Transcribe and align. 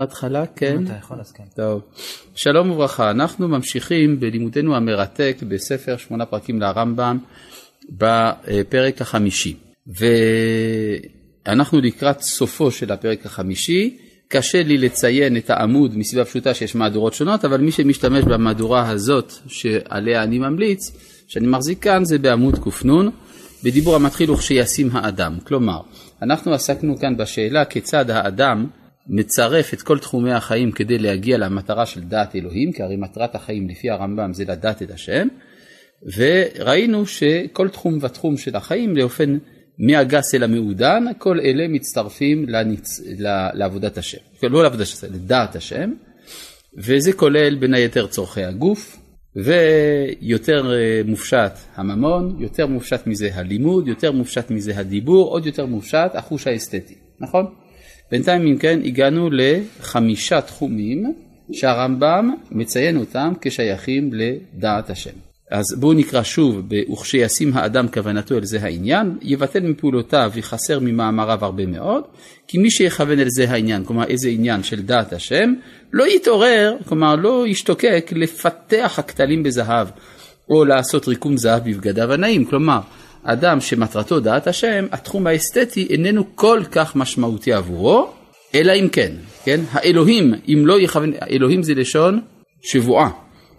התחלה, 0.00 0.46
כן. 0.56 0.76
אם 0.76 0.84
אתה 0.84 0.94
יכול, 0.98 1.20
אז 1.20 1.32
כן. 1.32 1.44
טוב. 1.56 1.82
שלום 2.34 2.70
וברכה, 2.70 3.10
אנחנו 3.10 3.48
ממשיכים 3.48 4.20
בלימודנו 4.20 4.76
המרתק 4.76 5.36
בספר 5.48 5.96
שמונה 5.96 6.26
פרקים 6.26 6.60
לרמב"ם 6.60 7.18
בפרק 7.90 9.00
החמישי. 9.00 9.56
ואנחנו 11.46 11.80
לקראת 11.80 12.20
סופו 12.20 12.70
של 12.70 12.92
הפרק 12.92 13.26
החמישי. 13.26 13.98
קשה 14.28 14.62
לי 14.62 14.78
לציין 14.78 15.36
את 15.36 15.50
העמוד 15.50 15.98
מסיבה 15.98 16.24
פשוטה 16.24 16.54
שיש 16.54 16.76
מהדורות 16.76 17.14
שונות, 17.14 17.44
אבל 17.44 17.60
מי 17.60 17.72
שמשתמש 17.72 18.24
במהדורה 18.24 18.90
הזאת 18.90 19.32
שעליה 19.46 20.22
אני 20.22 20.38
ממליץ, 20.38 20.80
שאני 21.28 21.46
מחזיק 21.46 21.82
כאן, 21.82 22.04
זה 22.04 22.18
בעמוד 22.18 22.58
קנ, 22.58 23.08
בדיבור 23.64 23.96
המתחיל 23.96 24.30
וכשישים 24.30 24.90
האדם. 24.92 25.38
כלומר, 25.44 25.80
אנחנו 26.22 26.54
עסקנו 26.54 26.98
כאן 26.98 27.16
בשאלה 27.16 27.64
כיצד 27.64 28.10
האדם 28.10 28.66
מצרף 29.10 29.74
את 29.74 29.82
כל 29.82 29.98
תחומי 29.98 30.32
החיים 30.32 30.72
כדי 30.72 30.98
להגיע 30.98 31.38
למטרה 31.38 31.86
של 31.86 32.00
דעת 32.00 32.36
אלוהים, 32.36 32.72
כי 32.72 32.82
הרי 32.82 32.96
מטרת 32.96 33.34
החיים 33.34 33.68
לפי 33.68 33.90
הרמב"ם 33.90 34.32
זה 34.32 34.44
לדעת 34.44 34.82
את 34.82 34.90
השם, 34.90 35.28
וראינו 36.16 37.06
שכל 37.06 37.68
תחום 37.68 37.98
ותחום 38.00 38.36
של 38.36 38.56
החיים 38.56 38.94
באופן 38.94 39.38
מהגס 39.78 40.34
אל 40.34 40.42
המעודן, 40.42 41.04
כל 41.18 41.40
אלה 41.40 41.68
מצטרפים 41.68 42.48
לניצ... 42.48 43.00
לעבודת 43.54 43.98
השם, 43.98 44.18
לא 44.42 44.62
לעבודת 44.62 44.82
השם, 44.82 45.06
לדעת 45.14 45.56
השם, 45.56 45.92
וזה 46.76 47.12
כולל 47.12 47.54
בין 47.54 47.74
היתר 47.74 48.06
צורכי 48.06 48.44
הגוף, 48.44 48.96
ויותר 49.36 50.72
אה, 50.74 51.00
מופשט 51.04 51.52
הממון, 51.74 52.36
יותר 52.38 52.66
מופשט 52.66 53.06
מזה 53.06 53.30
הלימוד, 53.34 53.88
יותר 53.88 54.12
מופשט 54.12 54.50
מזה 54.50 54.78
הדיבור, 54.78 55.28
עוד 55.28 55.46
יותר 55.46 55.66
מופשט 55.66 56.10
החוש 56.14 56.46
האסתטי, 56.46 56.94
נכון? 57.20 57.46
בינתיים 58.10 58.46
אם 58.46 58.58
כן 58.58 58.80
הגענו 58.84 59.28
לחמישה 59.32 60.40
תחומים 60.40 61.14
שהרמב"ם 61.52 62.34
מציין 62.50 62.96
אותם 62.96 63.32
כשייכים 63.40 64.10
לדעת 64.12 64.90
השם. 64.90 65.30
אז 65.50 65.64
בואו 65.78 65.92
נקרא 65.92 66.22
שוב, 66.22 66.62
וכשישים 66.92 67.50
האדם 67.54 67.88
כוונתו 67.88 68.36
אל 68.36 68.44
זה 68.44 68.58
העניין, 68.62 69.18
יבטל 69.22 69.60
מפעולותיו 69.60 70.30
ויחסר 70.34 70.78
ממאמריו 70.80 71.44
הרבה 71.44 71.66
מאוד, 71.66 72.04
כי 72.48 72.58
מי 72.58 72.70
שיכוון 72.70 73.18
אל 73.18 73.28
זה 73.28 73.50
העניין, 73.50 73.84
כלומר 73.84 74.04
איזה 74.04 74.28
עניין 74.28 74.62
של 74.62 74.82
דעת 74.82 75.12
השם, 75.12 75.54
לא 75.92 76.04
יתעורר, 76.16 76.76
כלומר 76.88 77.16
לא 77.16 77.46
ישתוקק 77.46 78.12
לפתח 78.16 78.94
הכתלים 78.98 79.42
בזהב, 79.42 79.88
או 80.48 80.64
לעשות 80.64 81.08
ריקום 81.08 81.36
זהב 81.36 81.64
בבגדיו 81.64 82.12
הנאים, 82.12 82.44
כלומר 82.44 82.80
אדם 83.22 83.60
שמטרתו 83.60 84.20
דעת 84.20 84.46
השם, 84.46 84.86
התחום 84.92 85.26
האסתטי 85.26 85.86
איננו 85.90 86.36
כל 86.36 86.60
כך 86.70 86.96
משמעותי 86.96 87.52
עבורו, 87.52 88.10
אלא 88.54 88.72
אם 88.72 88.88
כן, 88.92 89.12
כן, 89.44 89.60
האלוהים, 89.72 90.34
אם 90.48 90.62
לא 90.66 90.80
יכוון, 90.80 91.12
אלוהים 91.30 91.62
זה 91.62 91.74
לשון 91.74 92.20
שבועה, 92.62 93.10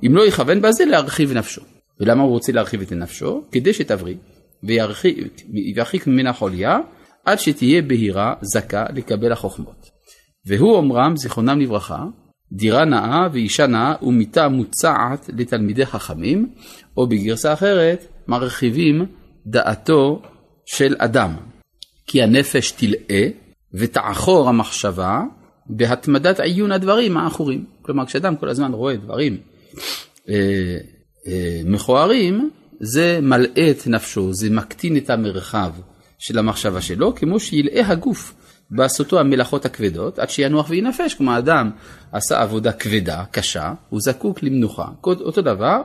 אם 0.06 0.16
לא 0.16 0.28
יכוון 0.28 0.62
בזה 0.62 0.86
להרחיב 0.86 1.34
נפשו. 1.34 1.62
ולמה 2.00 2.24
הוא 2.24 2.32
רוצה 2.32 2.52
להרחיב 2.52 2.82
את 2.82 2.92
נפשו? 2.92 3.44
כדי 3.52 3.74
שתבריא 3.74 4.16
וירחיק 4.64 6.08
ממנה 6.08 6.34
חוליה 6.34 6.80
עד 7.26 7.40
שתהיה 7.40 7.82
בהירה 7.82 8.34
זכה 8.42 8.86
לקבל 8.96 9.32
החוכמות. 9.32 9.90
והוא 10.46 10.76
אומרם 10.76 11.18
זיכרונם 11.18 11.60
לברכה 11.60 12.04
דירה 12.52 12.86
נאה 12.86 13.28
ואישה 13.34 13.68
נאה 13.68 13.94
ומיטה 14.02 14.48
מוצעת 14.50 15.30
לתלמידי 15.38 15.86
חכמים 15.86 16.50
או 16.98 17.08
בגרסה 17.08 17.54
אחרת 17.54 18.06
מרחיבים 18.28 19.06
דעתו 19.46 20.22
של 20.66 20.96
אדם 20.98 21.36
כי 22.08 22.24
הנפש 22.24 22.72
תלאה 22.72 23.28
ותעכור 23.74 24.50
המחשבה 24.50 25.22
בהתמדת 25.66 26.40
עיון 26.40 26.72
הדברים 26.72 27.18
העכורים. 27.18 27.66
כלומר 27.82 28.06
כשאדם 28.06 28.36
כל 28.36 28.50
הזמן 28.50 28.74
רואה 28.74 28.96
דברים 28.96 29.38
אה, 30.30 30.36
אה, 31.28 31.62
מכוערים, 31.66 32.50
זה 32.80 33.20
מלאה 33.22 33.72
את 33.72 33.88
נפשו, 33.88 34.34
זה 34.34 34.50
מקטין 34.50 34.98
את 34.98 35.10
המרחב 35.10 35.72
של 36.20 36.38
המחשבה 36.38 36.82
שלו, 36.82 37.16
כמו 37.16 37.40
שילאה 37.40 37.88
הגוף 37.88 38.34
בעשותו 38.72 39.20
המלאכות 39.20 39.66
הכבדות, 39.66 40.20
עד 40.20 40.30
שינוח 40.30 40.70
וינפש, 40.70 41.14
כמו 41.14 41.32
האדם 41.32 41.70
עשה 42.12 42.42
עבודה 42.42 42.72
כבדה, 42.72 43.24
קשה, 43.32 43.74
הוא 43.90 44.00
זקוק 44.02 44.44
למנוחה. 44.44 44.86
אותו 45.04 45.42
דבר 45.42 45.82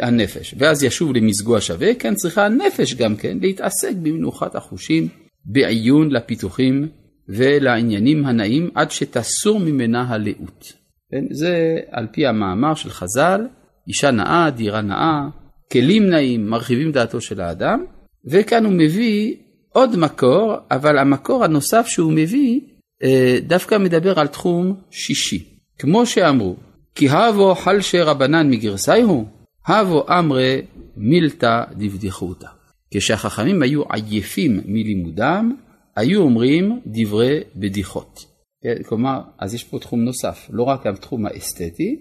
הנפש, 0.00 0.54
ואז 0.58 0.82
ישוב 0.82 1.16
למזגו 1.16 1.56
השווה, 1.56 1.94
כן 1.94 2.14
צריכה 2.14 2.46
הנפש 2.46 2.94
גם 2.94 3.16
כן 3.16 3.38
להתעסק 3.40 3.92
במנוחת 4.02 4.54
החושים, 4.54 5.08
בעיון 5.44 6.10
לפיתוחים 6.10 6.88
ולעניינים 7.28 8.24
הנאים, 8.24 8.70
עד 8.74 8.90
שתסור 8.90 9.60
ממנה 9.60 10.02
הלאות. 10.08 10.72
כן? 11.10 11.24
זה 11.30 11.78
על 11.90 12.06
פי 12.12 12.26
המאמר 12.26 12.74
של 12.74 12.90
חז"ל, 12.90 13.46
אישה 13.88 14.10
נאה, 14.10 14.50
דירה 14.50 14.80
נאה, 14.80 15.28
כלים 15.72 16.10
נאים, 16.10 16.46
מרחיבים 16.46 16.92
דעתו 16.92 17.20
של 17.20 17.40
האדם, 17.40 17.84
וכאן 18.30 18.64
הוא 18.64 18.72
מביא 18.72 19.34
עוד 19.72 19.96
מקור, 19.96 20.54
אבל 20.70 20.98
המקור 20.98 21.44
הנוסף 21.44 21.86
שהוא 21.86 22.12
מביא 22.12 22.60
אה, 23.02 23.38
דווקא 23.46 23.78
מדבר 23.78 24.20
על 24.20 24.26
תחום 24.26 24.76
שישי. 24.90 25.58
כמו 25.78 26.06
שאמרו, 26.06 26.56
כי 26.94 27.08
הבו 27.08 27.54
חלשי 27.54 28.00
רבנן 28.00 28.50
מגרסאיהו, 28.50 29.41
הבו 29.66 30.04
אמרי 30.18 30.62
מילתא 30.96 31.64
דבדיחותא. 31.72 32.46
כשהחכמים 32.94 33.62
היו 33.62 33.82
עייפים 33.92 34.60
מלימודם, 34.64 35.56
היו 35.96 36.22
אומרים 36.22 36.80
דברי 36.86 37.40
בדיחות. 37.56 38.20
כן, 38.62 38.82
כלומר, 38.82 39.20
אז 39.38 39.54
יש 39.54 39.64
פה 39.64 39.78
תחום 39.78 40.00
נוסף, 40.04 40.48
לא 40.50 40.62
רק 40.62 40.86
התחום 40.86 41.26
האסתטי, 41.26 41.96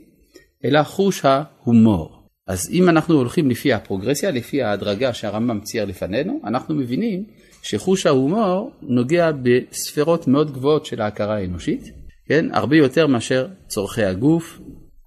אלא 0.66 0.84
חוש 0.84 1.26
ההומור. 1.26 2.22
אז 2.48 2.70
אם 2.72 2.90
אנחנו 2.90 3.16
הולכים 3.16 3.50
לפי 3.50 3.74
הפרוגרסיה, 3.74 4.32
לפי 4.32 4.64
ההדרגה 4.64 5.14
שהרמב"ם 5.14 5.60
צייר 5.60 5.86
לפנינו, 5.86 6.40
אנחנו 6.44 6.76
מבינים 6.76 7.24
שחוש 7.62 8.06
ההומור 8.06 8.72
נוגע 8.82 9.32
בספרות 9.32 10.28
מאוד 10.28 10.54
גבוהות 10.54 10.86
של 10.86 11.02
ההכרה 11.02 11.36
האנושית, 11.36 11.84
כן? 12.28 12.46
הרבה 12.54 12.76
יותר 12.76 13.08
מאשר 13.08 13.48
צורכי 13.68 14.04
הגוף, 14.04 14.60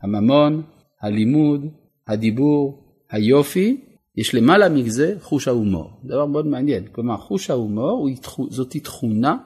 הממון, 0.02 0.62
הלימוד, 1.02 1.66
הדיבור, 2.08 2.84
היופי, 3.10 3.80
יש 4.16 4.34
למעלה 4.34 4.68
מזה 4.68 5.14
חוש 5.20 5.48
ההומור. 5.48 5.90
דבר 6.04 6.26
מאוד 6.26 6.46
מעניין. 6.46 6.84
כלומר, 6.92 7.16
חוש 7.16 7.50
ההומור 7.50 8.08
זאת 8.50 8.76
תכונה 8.76 9.36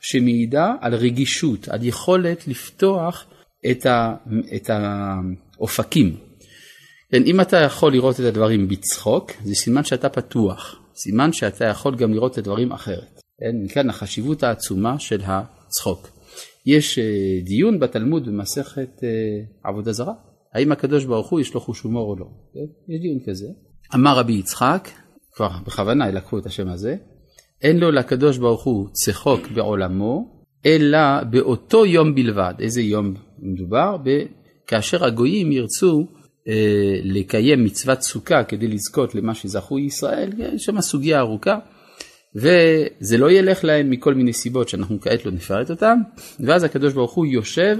שמעידה 0.00 0.74
על 0.80 0.94
רגישות, 0.94 1.68
על 1.68 1.84
יכולת 1.84 2.48
לפתוח 2.48 3.24
את, 3.70 3.86
ה, 3.86 4.14
את 4.56 4.70
האופקים. 4.70 6.16
כן, 7.10 7.22
אם 7.26 7.40
אתה 7.40 7.56
יכול 7.56 7.92
לראות 7.92 8.20
את 8.20 8.24
הדברים 8.24 8.68
בצחוק, 8.68 9.30
זה 9.44 9.54
סימן 9.54 9.84
שאתה 9.84 10.08
פתוח, 10.08 10.80
סימן 10.94 11.32
שאתה 11.32 11.64
יכול 11.64 11.96
גם 11.96 12.12
לראות 12.14 12.32
את 12.32 12.38
הדברים 12.38 12.72
אחרת. 12.72 13.20
כן, 13.40 13.64
מכאן 13.64 13.90
החשיבות 13.90 14.42
העצומה 14.42 14.98
של 14.98 15.20
הצחוק. 15.24 16.08
יש 16.66 16.98
אה, 16.98 17.04
דיון 17.44 17.78
בתלמוד 17.78 18.26
במסכת 18.26 19.04
אה, 19.04 19.08
עבודה 19.70 19.92
זרה, 19.92 20.12
האם 20.54 20.72
הקדוש 20.72 21.04
ברוך 21.04 21.28
הוא 21.28 21.40
יש 21.40 21.54
לו 21.54 21.60
חוש 21.60 21.80
הומור 21.80 22.10
או 22.10 22.16
לא. 22.16 22.26
יש 22.88 23.00
דיון 23.00 23.18
כזה. 23.26 23.46
אמר 23.94 24.18
רבי 24.18 24.32
יצחק, 24.32 24.88
כבר 25.32 25.48
בכוונה 25.66 26.10
לקחו 26.10 26.38
את 26.38 26.46
השם 26.46 26.68
הזה, 26.68 26.96
אין 27.62 27.78
לו 27.78 27.90
לקדוש 27.90 28.38
ברוך 28.38 28.64
הוא 28.64 28.88
צחוק 28.92 29.48
בעולמו, 29.54 30.42
אלא 30.66 30.98
באותו 31.30 31.86
יום 31.86 32.14
בלבד. 32.14 32.54
איזה 32.60 32.82
יום 32.82 33.14
מדובר? 33.38 33.96
כאשר 34.66 35.04
הגויים 35.04 35.52
ירצו 35.52 36.06
אה, 36.48 37.00
לקיים 37.02 37.64
מצוות 37.64 38.02
סוכה 38.02 38.44
כדי 38.44 38.68
לזכות 38.68 39.14
למה 39.14 39.34
שזכו 39.34 39.78
ישראל, 39.78 40.32
יש 40.38 40.64
שם 40.64 40.80
סוגיה 40.80 41.18
ארוכה, 41.18 41.58
וזה 42.34 43.18
לא 43.18 43.30
ילך 43.30 43.64
להם 43.64 43.90
מכל 43.90 44.14
מיני 44.14 44.32
סיבות 44.32 44.68
שאנחנו 44.68 45.00
כעת 45.00 45.26
לא 45.26 45.32
נפרט 45.32 45.70
אותן, 45.70 45.98
ואז 46.40 46.64
הקדוש 46.64 46.92
ברוך 46.92 47.14
הוא 47.14 47.26
יושב 47.26 47.76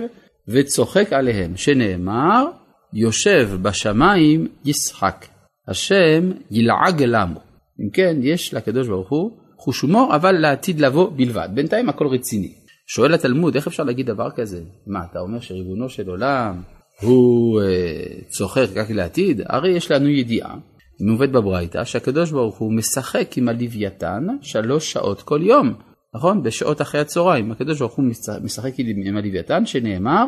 וצוחק 0.48 1.12
עליהם, 1.12 1.56
שנאמר, 1.56 2.44
יושב 2.92 3.50
בשמיים 3.62 4.46
ישחק, 4.64 5.26
השם 5.68 6.30
ילעג 6.50 7.02
למו. 7.02 7.40
אם 7.80 7.90
כן, 7.92 8.16
יש 8.22 8.54
לקדוש 8.54 8.88
ברוך 8.88 9.10
הוא 9.10 9.30
חוש 9.58 9.80
הומור, 9.80 10.14
אבל 10.16 10.32
לעתיד 10.32 10.80
לבוא 10.80 11.10
בלבד. 11.16 11.48
בינתיים 11.54 11.88
הכל 11.88 12.06
רציני. 12.06 12.52
שואל 12.86 13.14
התלמוד, 13.14 13.54
איך 13.54 13.66
אפשר 13.66 13.82
להגיד 13.82 14.06
דבר 14.06 14.30
כזה? 14.30 14.62
מה, 14.86 15.00
אתה 15.10 15.20
אומר 15.20 15.40
שריבונו 15.40 15.88
של 15.88 16.08
עולם 16.08 16.62
הוא 17.00 17.60
אה, 17.60 17.66
צוחק 18.28 18.66
רק 18.76 18.90
לעתיד? 18.90 19.40
הרי 19.46 19.76
יש 19.76 19.90
לנו 19.90 20.08
ידיעה, 20.08 20.54
מובאת 21.00 21.32
בברייתא, 21.32 21.84
שהקדוש 21.84 22.30
ברוך 22.30 22.58
הוא 22.58 22.72
משחק 22.72 23.36
עם 23.36 23.48
הלוויתן 23.48 24.26
שלוש 24.42 24.92
שעות 24.92 25.22
כל 25.22 25.40
יום, 25.42 25.74
נכון? 26.16 26.42
בשעות 26.42 26.80
אחרי 26.80 27.00
הצהריים. 27.00 27.52
הקדוש 27.52 27.78
ברוך 27.78 27.94
הוא 27.94 28.04
משחק 28.42 28.72
עם 28.78 29.16
הלוויתן, 29.16 29.66
שנאמר, 29.66 30.24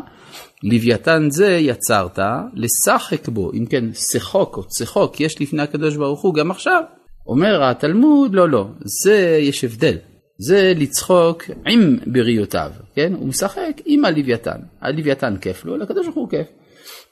לוויתן 0.62 1.26
זה 1.30 1.48
יצרת 1.48 2.18
לשחק 2.54 3.28
בו. 3.28 3.52
אם 3.52 3.66
כן, 3.66 3.84
שחוק 3.94 4.56
או 4.56 4.64
צחוק 4.64 5.20
יש 5.20 5.40
לפני 5.40 5.62
הקדוש 5.62 5.96
ברוך 5.96 6.22
הוא 6.22 6.34
גם 6.34 6.50
עכשיו. 6.50 6.82
אומר 7.26 7.64
התלמוד, 7.64 8.34
לא, 8.34 8.48
לא, 8.48 8.66
זה 9.02 9.38
יש 9.40 9.64
הבדל. 9.64 9.96
זה 10.38 10.72
לצחוק 10.76 11.42
עם 11.66 11.98
בריותיו, 12.06 12.70
כן? 12.94 13.12
הוא 13.14 13.28
משחק 13.28 13.80
עם 13.84 14.04
הלוויתן. 14.04 14.58
הלוויתן 14.80 15.36
כיף 15.36 15.64
לו, 15.64 15.76
לקדוש 15.76 16.06
ברוך 16.06 16.16
הוא 16.16 16.28
כיף. 16.28 16.46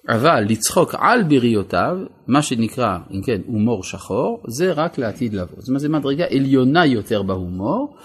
אבל 0.09 0.45
לצחוק 0.49 0.95
על 0.99 1.23
בריותיו, 1.23 1.97
מה 2.27 2.43
שנקרא, 2.43 2.99
אם 3.11 3.23
כן, 3.23 3.41
הומור 3.47 3.83
שחור, 3.83 4.43
זה 4.49 4.73
רק 4.73 4.99
לעתיד 4.99 5.35
לבוא. 5.35 5.57
זאת 5.59 5.69
אומרת, 5.69 5.81
זו 5.81 5.89
מדרגה 5.89 6.25
עליונה 6.31 6.87
יותר 6.87 7.23
בהומור, 7.23 7.97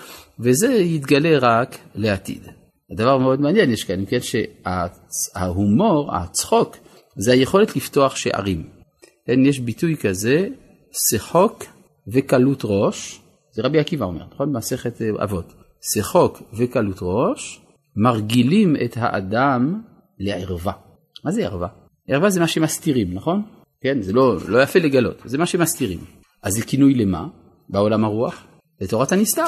וזה 0.41 0.73
יתגלה 0.73 1.37
רק 1.41 1.77
לעתיד. 1.95 2.47
הדבר 2.91 3.17
מאוד 3.17 3.41
מעניין, 3.41 3.71
יש 3.71 3.83
כאן, 3.83 3.99
אם 3.99 4.05
כן, 4.05 4.17
שההומור, 4.21 6.15
הצחוק, 6.15 6.77
זה 7.17 7.31
היכולת 7.31 7.75
לפתוח 7.75 8.15
שערים. 8.15 8.69
כן, 9.27 9.45
יש 9.45 9.59
ביטוי 9.59 9.97
כזה, 9.97 10.47
שחוק 10.91 11.63
וקלות 12.07 12.61
ראש, 12.63 13.21
זה 13.51 13.61
רבי 13.61 13.79
עקיבא 13.79 14.05
אומר, 14.05 14.25
נכון? 14.33 14.53
במסכת 14.53 15.01
אה, 15.01 15.23
אבות. 15.23 15.53
שחוק 15.93 16.41
וקלות 16.53 16.99
ראש 17.01 17.61
מרגילים 17.95 18.75
את 18.85 18.93
האדם 18.95 19.81
לערווה. 20.19 20.73
מה 21.25 21.31
זה 21.31 21.45
ערווה? 21.45 21.67
ערווה 22.07 22.29
זה 22.29 22.39
מה 22.39 22.47
שמסתירים, 22.47 23.13
נכון? 23.13 23.41
כן, 23.81 24.01
זה 24.01 24.13
לא, 24.13 24.37
לא 24.47 24.63
יפה 24.63 24.79
לגלות, 24.79 25.21
זה 25.25 25.37
מה 25.37 25.45
שמסתירים. 25.45 25.99
אז 26.43 26.53
זה 26.53 26.65
כינוי 26.65 26.93
למה? 26.93 27.27
בעולם 27.69 28.05
הרוח? 28.05 28.43
לתורת 28.81 29.11
הנסתר. 29.11 29.47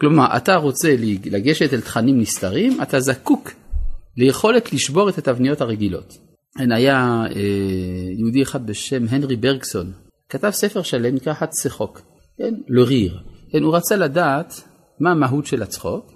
כלומר, 0.00 0.36
אתה 0.36 0.56
רוצה 0.56 0.94
לגשת 1.24 1.72
אל 1.72 1.80
תכנים 1.80 2.20
נסתרים, 2.20 2.82
אתה 2.82 3.00
זקוק 3.00 3.50
ליכולת 4.16 4.72
לשבור 4.72 5.08
את 5.08 5.18
התבניות 5.18 5.60
הרגילות. 5.60 6.18
כן, 6.58 6.72
היה 6.72 7.22
אה, 7.36 7.40
יהודי 8.18 8.42
אחד 8.42 8.66
בשם 8.66 9.04
הנרי 9.08 9.36
ברגסון, 9.36 9.92
כתב 10.28 10.50
ספר 10.50 10.82
שלם 10.82 11.14
נקרא 11.14 11.34
הצחוק, 11.40 12.00
כן, 12.38 12.54
לריר. 12.68 13.18
כן, 13.52 13.62
הוא 13.62 13.76
רצה 13.76 13.96
לדעת 13.96 14.62
מה 15.00 15.10
המהות 15.10 15.46
של 15.46 15.62
הצחוק, 15.62 16.12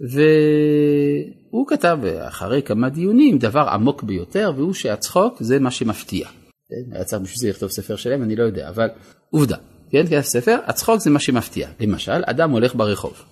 והוא 0.00 1.66
כתב 1.68 1.98
אחרי 2.20 2.62
כמה 2.62 2.88
דיונים 2.88 3.38
דבר 3.38 3.68
עמוק 3.72 4.02
ביותר, 4.02 4.52
והוא 4.56 4.72
שהצחוק 4.72 5.42
זה 5.42 5.58
מה 5.58 5.70
שמפתיע. 5.70 6.28
כן, 6.68 6.94
היה 6.94 7.04
צריך 7.04 7.22
בשביל 7.22 7.38
זה 7.38 7.48
לכתוב 7.48 7.70
ספר 7.70 7.96
שלם, 7.96 8.22
אני 8.22 8.36
לא 8.36 8.42
יודע, 8.42 8.68
אבל 8.68 8.88
עובדה. 9.30 9.56
כן, 9.94 10.06
כתב 10.06 10.20
ספר, 10.20 10.56
הצחוק 10.66 11.00
זה 11.00 11.10
מה 11.10 11.20
שמפתיע. 11.20 11.68
למשל, 11.80 12.22
אדם 12.26 12.50
הולך 12.50 12.74
ברחוב. 12.74 13.22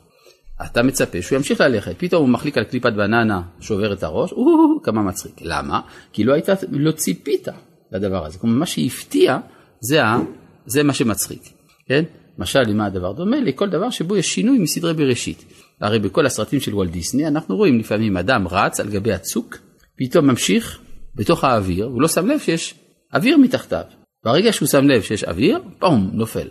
אתה 0.67 0.83
מצפה 0.83 1.23
שהוא 1.23 1.37
ימשיך 1.37 1.61
ללכת, 1.61 1.95
פתאום 1.99 2.23
הוא 2.23 2.29
מחליק 2.29 2.59
על 2.59 2.65
קליפת 2.65 2.93
בננה, 2.93 3.43
שובר 3.61 3.93
את 3.93 4.03
הראש, 4.03 4.33
או, 4.33 4.83
כמה 4.83 5.03
מצחיק. 5.03 5.33
למה? 5.41 5.81
כי 6.13 6.25
לא 6.25 6.33
הייתה, 6.33 6.53
לא 6.71 6.93
ציפית 6.93 7.49
לדבר 7.93 8.27
הזה. 8.27 8.39
כלומר, 8.39 8.57
מה 8.57 8.67
שהפתיע 8.67 9.39
זה, 9.81 10.05
ה, 10.05 10.19
זה 10.67 10.83
מה 10.83 10.95
שמצחיק, 10.95 11.43
כן? 11.87 12.05
משל 12.39 12.63
למה 12.63 12.87
הדבר 12.87 13.13
דומה? 13.13 13.41
לכל 13.41 13.69
דבר 13.69 13.91
שבו 13.91 14.17
יש 14.17 14.35
שינוי 14.35 14.59
מסדרי 14.59 14.95
בראשית. 14.95 15.45
הרי 15.81 15.99
בכל 15.99 16.27
הסרטים 16.27 16.61
של 16.61 16.75
וולט 16.75 16.91
דיסני 16.91 17.27
אנחנו 17.27 17.57
רואים 17.57 17.79
לפעמים 17.79 18.17
אדם 18.17 18.49
רץ 18.49 18.81
על 18.81 18.89
גבי 18.89 19.13
הצוק, 19.13 19.57
פתאום 19.97 20.27
ממשיך 20.27 20.81
בתוך 21.15 21.45
האוויר, 21.45 21.85
הוא 21.85 22.03
לא 22.03 22.09
שם 22.09 22.27
לב 22.27 22.39
שיש 22.39 22.75
אוויר 23.15 23.37
מתחתיו. 23.37 24.02
ברגע 24.25 24.53
שהוא 24.53 24.69
שם 24.69 24.89
לב 24.89 25.03
שיש 25.03 25.25
אוויר, 25.25 25.59
פום, 25.79 26.11
נופל. 26.13 26.49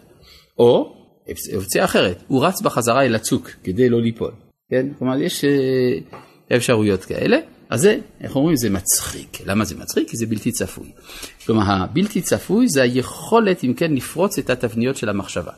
או, 0.59 0.95
אופציה 1.55 1.85
אחרת, 1.85 2.23
הוא 2.27 2.45
רץ 2.45 2.61
בחזרה 2.61 3.05
אל 3.05 3.15
הצוק 3.15 3.49
כדי 3.63 3.89
לא 3.89 4.01
ליפול. 4.01 4.31
כן? 4.69 4.87
כלומר, 4.99 5.21
יש 5.21 5.45
אה, 5.45 6.57
אפשרויות 6.57 7.05
כאלה. 7.05 7.37
אז 7.69 7.81
זה, 7.81 7.97
איך 8.21 8.35
אומרים, 8.35 8.55
זה 8.55 8.69
מצחיק. 8.69 9.37
למה 9.45 9.65
זה 9.65 9.75
מצחיק? 9.75 10.09
כי 10.09 10.17
זה 10.17 10.25
בלתי 10.25 10.51
צפוי. 10.51 10.91
כלומר, 11.45 11.63
הבלתי 11.67 12.21
צפוי 12.21 12.67
זה 12.69 12.81
היכולת, 12.81 13.63
אם 13.63 13.73
כן, 13.73 13.93
לפרוץ 13.93 14.39
את 14.39 14.49
התבניות 14.49 14.95
של 14.95 15.09
המחשבה. 15.09 15.51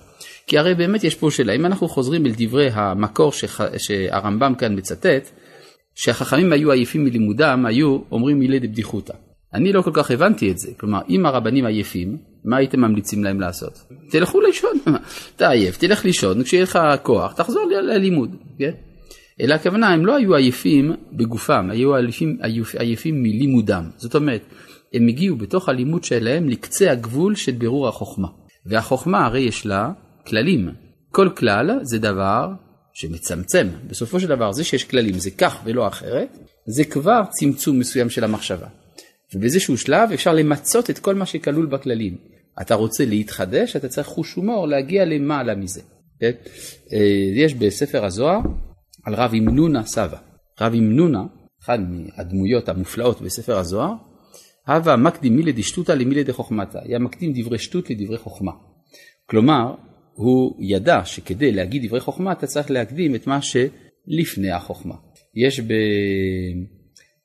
כי 0.47 0.57
הרי 0.57 0.75
באמת 0.75 1.03
יש 1.03 1.15
פה 1.15 1.31
שאלה, 1.31 1.53
אם 1.53 1.65
אנחנו 1.65 1.87
חוזרים 1.87 2.25
אל 2.25 2.31
דברי 2.37 2.69
המקור 2.73 3.31
שח... 3.31 3.77
שהרמב"ם 3.77 4.55
כאן 4.55 4.77
מצטט, 4.77 5.29
שהחכמים 5.95 6.53
היו 6.53 6.71
עייפים 6.71 7.03
מלימודם, 7.03 7.65
היו 7.65 7.99
אומרים 8.11 8.39
מילי 8.39 8.59
דבדיחותא. 8.59 9.13
אני 9.53 9.73
לא 9.73 9.81
כל 9.81 9.91
כך 9.93 10.11
הבנתי 10.11 10.51
את 10.51 10.57
זה, 10.57 10.71
כלומר 10.79 10.99
אם 11.09 11.25
הרבנים 11.25 11.65
עייפים, 11.65 12.17
מה 12.45 12.57
הייתם 12.57 12.81
ממליצים 12.81 13.23
להם 13.23 13.39
לעשות? 13.39 13.79
תלכו 14.09 14.41
לישון, 14.41 14.77
אתה 15.35 15.49
עייף, 15.49 15.77
תלך 15.77 16.05
לישון, 16.05 16.43
כשיהיה 16.43 16.63
לך 16.63 16.79
כוח 17.03 17.33
תחזור 17.33 17.65
ללימוד, 17.65 18.35
כן? 18.59 18.71
אלא 19.41 19.53
הכוונה 19.53 19.87
הם 19.87 20.05
לא 20.05 20.15
היו 20.15 20.35
עייפים 20.35 20.93
בגופם, 21.11 21.69
היו 21.71 21.95
עייפים, 21.95 22.37
עייפ, 22.41 22.75
עייפים 22.75 23.23
מלימודם, 23.23 23.89
זאת 23.97 24.15
אומרת 24.15 24.41
הם 24.93 25.07
הגיעו 25.07 25.37
בתוך 25.37 25.69
הלימוד 25.69 26.03
שלהם 26.03 26.49
לקצה 26.49 26.91
הגבול 26.91 27.35
של 27.35 27.51
בירור 27.51 27.87
החוכמה, 27.87 28.27
והחוכמה 28.65 29.25
הרי 29.25 29.41
יש 29.41 29.65
לה 29.65 29.91
כללים, 30.27 30.69
כל 31.11 31.29
כלל 31.37 31.79
זה 31.81 31.99
דבר 31.99 32.47
שמצמצם, 32.93 33.67
בסופו 33.87 34.19
של 34.19 34.27
דבר 34.27 34.51
זה 34.51 34.63
שיש 34.63 34.83
כללים 34.83 35.13
זה 35.13 35.31
כך 35.31 35.61
ולא 35.65 35.87
אחרת, 35.87 36.37
זה 36.67 36.83
כבר 36.83 37.21
צמצום 37.29 37.79
מסוים 37.79 38.09
של 38.09 38.23
המחשבה. 38.23 38.67
ובאיזשהו 39.35 39.77
שלב 39.77 40.09
אפשר 40.13 40.33
למצות 40.33 40.89
את 40.89 40.99
כל 40.99 41.15
מה 41.15 41.25
שכלול 41.25 41.65
בכללים. 41.65 42.17
אתה 42.61 42.75
רוצה 42.75 43.05
להתחדש, 43.05 43.75
אתה 43.75 43.87
צריך 43.87 44.07
חוש 44.07 44.33
הומור 44.33 44.67
להגיע 44.67 45.05
למעלה 45.05 45.55
מזה. 45.55 45.81
כן? 46.19 46.31
אה, 46.93 46.99
יש 47.35 47.53
בספר 47.53 48.05
הזוהר 48.05 48.39
על 49.03 49.15
רב 49.15 49.33
ימנונה 49.33 49.83
סבא. 49.85 50.17
רב 50.61 50.73
ימנונה, 50.73 51.23
אחד 51.63 51.79
מהדמויות 51.79 52.69
המופלאות 52.69 53.21
בספר 53.21 53.57
הזוהר, 53.57 53.93
הווה 54.67 54.95
מקדים 54.95 55.35
מילי 55.35 55.51
דשטותא 55.51 55.91
למילי 55.91 56.23
דחוכמתא, 56.23 56.77
היה 56.83 56.99
מקדים 56.99 57.33
דברי 57.35 57.59
שטות 57.59 57.89
לדברי 57.89 58.17
חוכמה. 58.17 58.51
כלומר, 59.29 59.75
הוא 60.13 60.55
ידע 60.59 61.05
שכדי 61.05 61.51
להגיד 61.51 61.85
דברי 61.85 61.99
חוכמה 61.99 62.31
אתה 62.31 62.47
צריך 62.47 62.71
להקדים 62.71 63.15
את 63.15 63.27
מה 63.27 63.39
שלפני 63.41 64.51
החוכמה. 64.51 64.95
יש 65.35 65.59
ב... 65.59 65.73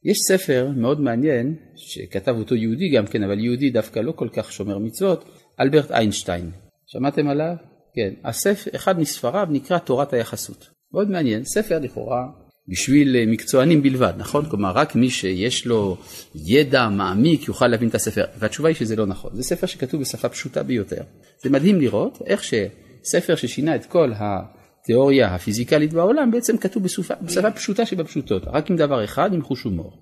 יש 0.09 0.19
ספר 0.29 0.71
מאוד 0.77 1.01
מעניין, 1.01 1.55
שכתב 1.77 2.35
אותו 2.39 2.55
יהודי 2.55 2.89
גם 2.89 3.07
כן, 3.07 3.23
אבל 3.23 3.39
יהודי 3.39 3.71
דווקא 3.71 4.01
לא 4.01 4.13
כל 4.13 4.29
כך 4.33 4.53
שומר 4.53 4.79
מצוות, 4.79 5.25
אלברט 5.61 5.91
איינשטיין. 5.91 6.51
שמעתם 6.87 7.29
עליו? 7.29 7.55
כן. 7.95 8.15
הספר, 8.25 8.71
אחד 8.75 9.01
מספריו 9.01 9.47
נקרא 9.51 9.79
תורת 9.79 10.13
היחסות. 10.13 10.71
מאוד 10.93 11.11
מעניין, 11.11 11.45
ספר 11.45 11.79
לכאורה 11.79 12.27
בשביל 12.69 13.17
אה, 13.17 13.25
מקצוענים 13.27 13.83
בלבד, 13.83 14.13
נכון? 14.17 14.49
כלומר, 14.49 14.73
רק 14.73 14.95
מי 14.95 15.11
שיש 15.11 15.67
לו 15.67 15.97
ידע 16.35 16.89
מעמיק 16.89 17.49
יוכל 17.49 17.67
להבין 17.67 17.89
את 17.89 17.95
הספר, 17.95 18.25
והתשובה 18.39 18.69
היא 18.69 18.77
שזה 18.77 18.97
לא 18.97 19.07
נכון. 19.07 19.31
זה 19.35 19.43
ספר 19.43 19.67
שכתוב 19.67 20.01
בשפה 20.01 20.29
פשוטה 20.29 20.63
ביותר. 20.63 21.03
זה 21.43 21.51
מדהים 21.51 21.81
לראות 21.81 22.19
איך 22.27 22.43
שספר 22.45 23.35
ששינה 23.35 23.75
את 23.75 23.87
כל 23.87 24.13
ה... 24.13 24.58
התיאוריה 24.89 25.35
הפיזיקלית 25.35 25.93
בעולם 25.93 26.31
בעצם 26.31 26.57
כתוב 26.57 26.83
בשפה, 26.83 27.15
בשפה 27.23 27.51
פשוטה 27.51 27.87
שבפשוטות, 27.87 28.43
רק 28.47 28.71
עם 28.71 28.77
דבר 28.77 29.05
אחד, 29.05 29.35
עם 29.35 29.43
חוש 29.43 29.63
הומור. 29.63 29.93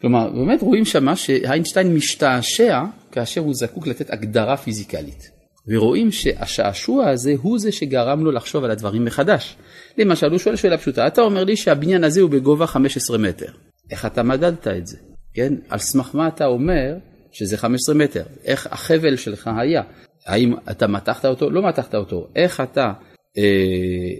כלומר, 0.00 0.30
באמת 0.30 0.62
רואים 0.62 0.84
שמה 0.84 1.16
שהיינשטיין 1.16 1.94
משתעשע 1.94 2.82
כאשר 3.12 3.40
הוא 3.40 3.54
זקוק 3.54 3.86
לתת 3.86 4.10
הגדרה 4.10 4.56
פיזיקלית. 4.56 5.30
ורואים 5.68 6.12
שהשעשוע 6.12 7.08
הזה 7.08 7.34
הוא 7.42 7.58
זה 7.58 7.72
שגרם 7.72 8.24
לו 8.24 8.30
לחשוב 8.32 8.64
על 8.64 8.70
הדברים 8.70 9.04
מחדש. 9.04 9.56
למשל, 9.98 10.30
הוא 10.30 10.38
שואל 10.38 10.56
שאלה 10.56 10.78
פשוטה, 10.78 11.06
אתה 11.06 11.22
אומר 11.22 11.44
לי 11.44 11.56
שהבניין 11.56 12.04
הזה 12.04 12.20
הוא 12.20 12.30
בגובה 12.30 12.66
15 12.66 13.18
מטר. 13.18 13.52
איך 13.90 14.06
אתה 14.06 14.22
מדדת 14.22 14.68
את 14.68 14.86
זה? 14.86 14.96
כן? 15.34 15.54
על 15.68 15.78
סמך 15.78 16.14
מה 16.14 16.28
אתה 16.28 16.46
אומר 16.46 16.96
שזה 17.32 17.56
15 17.56 17.94
מטר? 17.94 18.22
איך 18.44 18.66
החבל 18.70 19.16
שלך 19.16 19.50
היה? 19.56 19.82
האם 20.26 20.54
אתה 20.70 20.86
מתחת 20.86 21.24
אותו? 21.24 21.50
לא 21.50 21.68
מתחת 21.68 21.94
אותו. 21.94 22.28
איך 22.36 22.60
אתה 22.60 22.92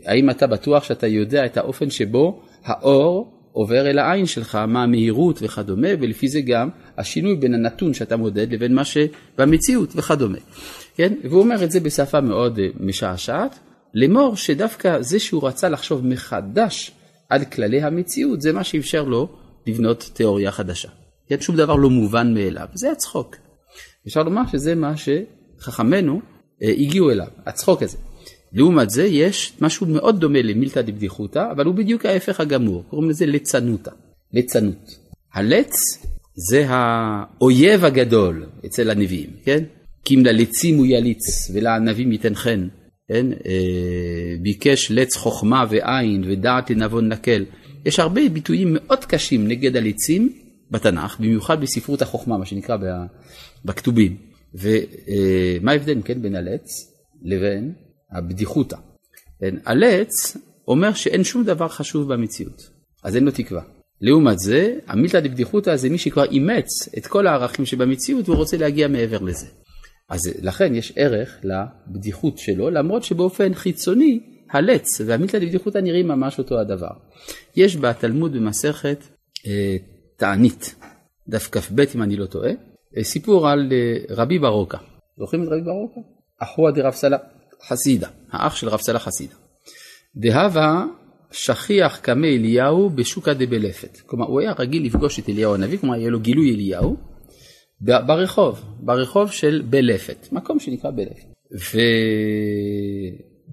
האם 0.06 0.30
אתה 0.30 0.46
בטוח 0.46 0.84
שאתה 0.84 1.06
יודע 1.06 1.46
את 1.46 1.56
האופן 1.56 1.90
שבו 1.90 2.42
האור 2.64 3.40
עובר 3.52 3.90
אל 3.90 3.98
העין 3.98 4.26
שלך, 4.26 4.54
מה 4.54 4.82
המהירות 4.82 5.38
וכדומה, 5.42 5.88
ולפי 6.00 6.28
זה 6.28 6.40
גם 6.40 6.68
השינוי 6.98 7.36
בין 7.36 7.54
הנתון 7.54 7.94
שאתה 7.94 8.16
מודד 8.16 8.52
לבין 8.52 8.74
מה 8.74 8.82
שבמציאות 8.84 9.92
וכדומה. 9.96 10.38
כן? 10.94 11.14
והוא 11.24 11.40
אומר 11.40 11.64
את 11.64 11.70
זה 11.70 11.80
בשפה 11.80 12.20
מאוד 12.20 12.58
אה, 12.58 12.68
משעשעת, 12.80 13.58
לאמור 13.94 14.36
שדווקא 14.36 15.02
זה 15.02 15.18
שהוא 15.18 15.48
רצה 15.48 15.68
לחשוב 15.68 16.06
מחדש 16.06 16.90
על 17.28 17.44
כללי 17.44 17.82
המציאות, 17.82 18.40
זה 18.40 18.52
מה 18.52 18.64
שאפשר 18.64 19.04
לו 19.04 19.28
לבנות 19.66 20.10
תיאוריה 20.14 20.50
חדשה. 20.50 20.88
כן? 21.28 21.40
שום 21.40 21.56
דבר 21.56 21.74
לא 21.74 21.90
מובן 21.90 22.34
מאליו, 22.34 22.66
זה 22.74 22.92
הצחוק. 22.92 23.36
אפשר 24.06 24.22
לומר 24.22 24.42
שזה 24.52 24.74
מה 24.74 24.94
שחכמינו 24.96 26.20
אה, 26.62 26.70
הגיעו 26.70 27.10
אליו, 27.10 27.28
הצחוק 27.46 27.82
הזה. 27.82 27.98
לעומת 28.52 28.90
זה 28.90 29.04
יש 29.04 29.52
משהו 29.60 29.86
מאוד 29.86 30.20
דומה 30.20 30.42
למילתא 30.42 30.82
דבדיחותא, 30.82 31.44
אבל 31.52 31.66
הוא 31.66 31.74
בדיוק 31.74 32.06
ההפך 32.06 32.40
הגמור, 32.40 32.84
קוראים 32.88 33.10
לזה 33.10 33.26
ליצנותא, 33.26 33.90
ליצנות. 34.32 34.98
הלץ 35.34 35.72
זה 36.34 36.64
האויב 36.68 37.84
הגדול 37.84 38.46
אצל 38.66 38.90
הנביאים, 38.90 39.30
כן? 39.44 39.64
כי 40.04 40.14
אם 40.14 40.24
ללצים 40.26 40.78
הוא 40.78 40.86
יליץ 40.86 41.50
ולענבים 41.54 42.12
ייתן 42.12 42.34
חן, 42.34 42.68
כן? 43.08 43.26
אה, 43.46 44.36
ביקש 44.42 44.90
לץ 44.90 45.16
חוכמה 45.16 45.64
ועין 45.70 46.24
ודעת 46.26 46.70
לנבון 46.70 47.08
נקל. 47.08 47.44
יש 47.84 47.98
הרבה 47.98 48.28
ביטויים 48.28 48.68
מאוד 48.70 49.04
קשים 49.04 49.48
נגד 49.48 49.76
הלצים 49.76 50.32
בתנ"ך, 50.70 51.20
במיוחד 51.20 51.60
בספרות 51.60 52.02
החוכמה, 52.02 52.38
מה 52.38 52.46
שנקרא 52.46 52.76
בכתובים. 53.64 54.16
ומה 54.54 55.72
ההבדל, 55.72 56.00
כן, 56.04 56.22
בין 56.22 56.34
הלץ 56.34 56.92
לבין 57.22 57.72
הבדיחותא. 58.12 58.76
כן, 59.40 59.54
הלץ 59.66 60.36
אומר 60.68 60.92
שאין 60.92 61.24
שום 61.24 61.44
דבר 61.44 61.68
חשוב 61.68 62.12
במציאות, 62.12 62.70
אז 63.04 63.16
אין 63.16 63.24
לו 63.24 63.30
תקווה. 63.30 63.62
לעומת 64.00 64.38
זה, 64.38 64.78
המילתא 64.86 65.20
דבדיחותא 65.20 65.76
זה 65.76 65.90
מי 65.90 65.98
שכבר 65.98 66.24
אימץ 66.24 66.66
את 66.98 67.06
כל 67.06 67.26
הערכים 67.26 67.66
שבמציאות 67.66 68.28
והוא 68.28 68.38
רוצה 68.38 68.56
להגיע 68.56 68.88
מעבר 68.88 69.18
לזה. 69.18 69.46
אז 70.08 70.20
לכן 70.42 70.74
יש 70.74 70.92
ערך 70.96 71.40
לבדיחות 71.42 72.38
שלו, 72.38 72.70
למרות 72.70 73.04
שבאופן 73.04 73.54
חיצוני 73.54 74.20
הלץ 74.50 75.00
והמילתא 75.06 75.38
דבדיחותא 75.38 75.78
נראים 75.78 76.08
ממש 76.08 76.38
אותו 76.38 76.60
הדבר. 76.60 76.90
יש 77.56 77.76
בתלמוד 77.76 78.32
במסכת 78.32 79.04
אה, 79.46 79.76
תענית, 80.16 80.74
דף 81.28 81.48
כ"ב 81.52 81.80
אם 81.94 82.02
אני 82.02 82.16
לא 82.16 82.26
טועה, 82.26 82.50
אה, 82.96 83.04
סיפור 83.04 83.48
על 83.48 83.72
אה, 83.72 84.14
רבי 84.16 84.38
ברוקה. 84.38 84.78
זוכרים 85.18 85.42
את 85.42 85.48
רבי 85.48 85.62
ברוקה? 85.62 86.00
אחוה 86.38 86.70
דרב 86.70 86.92
סלה 86.92 87.16
חסידה, 87.68 88.08
האח 88.30 88.56
של 88.56 88.68
רב 88.68 88.80
סלה 88.80 88.98
חסידה. 88.98 89.34
דהבה 90.16 90.84
שכיח 91.32 91.98
קמא 91.98 92.26
אליהו 92.26 92.90
בשוקא 92.90 93.32
דבלפת. 93.32 93.98
כלומר, 94.06 94.26
הוא 94.26 94.40
היה 94.40 94.52
רגיל 94.58 94.86
לפגוש 94.86 95.18
את 95.18 95.28
אליהו 95.28 95.54
הנביא, 95.54 95.78
כלומר, 95.78 95.94
היה 95.94 96.10
לו 96.10 96.20
גילוי 96.20 96.54
אליהו, 96.54 96.96
ברחוב, 97.80 98.60
ברחוב 98.80 99.30
של 99.30 99.62
בלפת, 99.70 100.28
מקום 100.32 100.60
שנקרא 100.60 100.90
בלפת. 100.90 101.26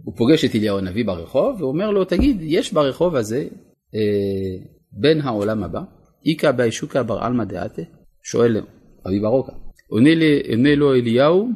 והוא 0.04 0.14
פוגש 0.16 0.46
את 0.46 0.56
אליהו 0.56 0.78
הנביא 0.78 1.06
ברחוב, 1.06 1.62
ואומר 1.62 1.92
לו, 1.92 2.06
תגיד, 2.06 2.38
יש 2.42 2.74
ברחוב 2.74 3.16
הזה 3.16 3.48
אה, 3.96 4.00
בן 4.92 5.22
העולם 5.22 5.64
הבא, 5.64 5.82
איכא 6.26 6.52
באי 6.52 6.72
שוקא 6.72 7.02
בר 7.02 7.20
עלמא 7.24 7.44
דעתה? 7.44 7.82
שואל 8.24 8.62
רבי 9.06 9.20
ברוקה. 9.20 9.52
עונה 9.90 10.76
לו 10.76 10.94
אליהו, 10.94 11.50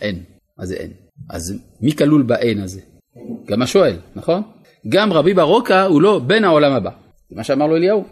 אין. 0.00 0.22
מה 0.58 0.66
זה 0.66 0.74
אין? 0.74 0.92
אז 1.28 1.54
מי 1.80 1.96
כלול 1.96 2.22
באין 2.22 2.60
הזה? 2.60 2.80
גם 3.46 3.62
השואל, 3.62 3.96
נכון? 4.16 4.42
גם 4.88 5.12
רבי 5.12 5.34
ברוקה 5.34 5.84
הוא 5.84 6.02
לא 6.02 6.18
בן 6.18 6.44
העולם 6.44 6.72
הבא. 6.72 6.90
זה 7.30 7.36
מה 7.36 7.44
שאמר 7.44 7.66
לו 7.66 7.76
אליהו. 7.76 8.04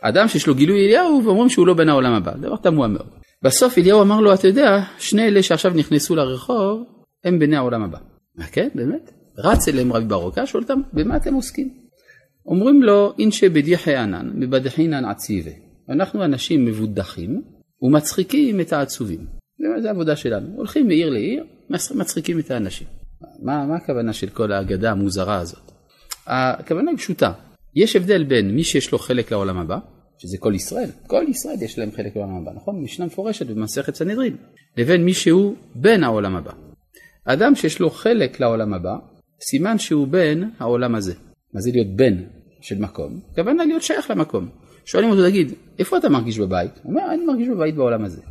אדם 0.00 0.28
שיש 0.28 0.46
לו 0.46 0.54
גילוי 0.54 0.86
אליהו 0.86 1.22
ואומרים 1.24 1.48
שהוא 1.48 1.66
לא 1.66 1.74
בן 1.74 1.88
העולם 1.88 2.12
הבא. 2.12 2.32
דבר 2.36 2.56
תמוה 2.56 2.88
מאוד. 2.88 3.08
בסוף 3.42 3.78
אליהו 3.78 4.02
אמר 4.02 4.20
לו, 4.20 4.34
אתה 4.34 4.48
יודע, 4.48 4.80
שני 4.98 5.22
אלה 5.22 5.42
שעכשיו 5.42 5.72
נכנסו 5.74 6.14
לרחוב, 6.14 6.84
הם 7.24 7.38
בני 7.38 7.56
העולם 7.56 7.82
הבא. 7.82 7.98
מה 8.36 8.44
כן, 8.44 8.68
באמת? 8.74 9.12
רץ 9.38 9.68
אליהם 9.68 9.92
רבי 9.92 10.04
ברוקה, 10.04 10.46
שואל 10.46 10.62
אותם, 10.62 10.80
במה 10.92 11.16
אתם 11.16 11.34
עוסקים? 11.34 11.70
אומרים 12.46 12.82
לו, 12.82 13.12
אינשי 13.18 13.48
בדיחי 13.48 13.94
ענן, 13.94 14.30
מבדחינן 14.34 15.04
עציבה. 15.04 15.50
אנחנו 15.88 16.24
אנשים 16.24 16.64
מבודחים 16.64 17.42
ומצחיקים 17.82 18.60
את 18.60 18.72
העצובים. 18.72 19.26
זו 19.58 19.88
העבודה 19.88 20.16
שלנו. 20.16 20.56
הולכים 20.56 20.86
מעיר 20.86 21.10
לעיר, 21.10 21.44
מצחיקים 21.94 22.38
את 22.38 22.50
האנשים. 22.50 22.86
מה, 23.42 23.66
מה 23.66 23.76
הכוונה 23.76 24.12
של 24.12 24.28
כל 24.28 24.52
ההגדה 24.52 24.90
המוזרה 24.90 25.38
הזאת? 25.38 25.72
הכוונה 26.26 26.90
היא 26.90 26.98
פשוטה. 26.98 27.32
יש 27.74 27.96
הבדל 27.96 28.24
בין 28.24 28.50
מי 28.50 28.64
שיש 28.64 28.92
לו 28.92 28.98
חלק 28.98 29.32
לעולם 29.32 29.58
הבא, 29.58 29.78
שזה 30.18 30.36
כל 30.40 30.52
ישראל, 30.54 30.90
כל 31.06 31.24
ישראל 31.28 31.56
יש 31.62 31.78
להם 31.78 31.90
חלק 31.92 32.16
לעולם 32.16 32.36
הבא, 32.36 32.52
נכון? 32.56 32.82
משנה 32.82 33.06
מפורשת 33.06 33.46
במסכת 33.46 33.94
סנהדרין, 33.94 34.36
לבין 34.76 35.04
מי 35.04 35.14
שהוא 35.14 35.54
בן 35.74 36.04
העולם 36.04 36.36
הבא. 36.36 36.52
אדם 37.24 37.54
שיש 37.54 37.80
לו 37.80 37.90
חלק 37.90 38.40
לעולם 38.40 38.74
הבא, 38.74 38.96
סימן 39.40 39.78
שהוא 39.78 40.08
בן 40.08 40.48
העולם 40.58 40.94
הזה. 40.94 41.14
מה 41.54 41.60
זה 41.60 41.70
להיות 41.72 41.96
בן 41.96 42.16
של 42.60 42.78
מקום? 42.78 43.20
הכוונה 43.32 43.64
להיות 43.64 43.82
שייך 43.82 44.10
למקום. 44.10 44.48
שואלים 44.84 45.10
אותו, 45.10 45.28
תגיד, 45.28 45.52
איפה 45.78 45.98
אתה 45.98 46.08
מרגיש 46.08 46.38
בבית? 46.38 46.70
הוא 46.82 46.92
אומר, 46.92 47.14
אני 47.14 47.24
מרגיש 47.24 47.48
בבית 47.48 47.74
בעולם 47.74 48.04
הזה. 48.04 48.22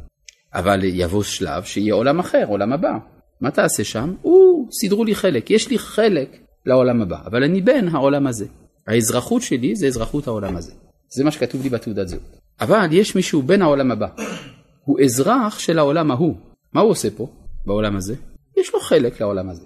אבל 0.56 0.80
יבוא 0.84 1.24
שלב 1.24 1.64
שיהיה 1.64 1.94
עולם 1.94 2.20
אחר, 2.20 2.44
עולם 2.48 2.74
הבא. 2.74 2.98
מה 3.42 3.52
תעשה 3.52 3.84
שם? 3.84 4.14
או, 4.24 4.66
סידרו 4.80 5.06
לי 5.06 5.16
חלק, 5.16 5.52
יש 5.52 5.70
לי 5.70 5.80
חלק 5.80 6.38
לעולם 6.66 7.02
הבא, 7.02 7.18
אבל 7.26 7.44
אני 7.44 7.62
בן 7.62 7.88
העולם 7.88 8.28
הזה. 8.28 8.46
האזרחות 8.88 9.42
שלי 9.42 9.76
זה 9.76 9.88
אזרחות 9.88 10.28
העולם 10.28 10.58
הזה. 10.58 10.74
זה 11.10 11.24
מה 11.24 11.32
שכתוב 11.32 11.64
לי 11.64 11.70
בתעודת 11.70 12.08
זהות. 12.08 12.38
אבל 12.62 12.88
יש 12.92 13.16
מישהו 13.16 13.42
בן 13.42 13.62
העולם 13.62 13.92
הבא. 13.92 14.08
הוא 14.84 15.00
אזרח 15.02 15.60
של 15.60 15.80
העולם 15.80 16.12
ההוא. 16.12 16.36
מה 16.74 16.82
הוא 16.82 16.92
עושה 16.92 17.08
פה, 17.18 17.28
בעולם 17.66 17.96
הזה? 17.96 18.16
יש 18.58 18.74
לו 18.74 18.80
חלק 18.80 19.22
לעולם 19.22 19.50
הזה. 19.50 19.66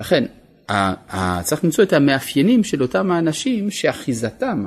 לכן, 0.00 0.24
צריך 1.42 1.64
למצוא 1.64 1.84
את 1.84 1.92
המאפיינים 1.92 2.64
של 2.64 2.82
אותם 2.82 3.10
האנשים 3.10 3.70
שאחיזתם, 3.70 4.66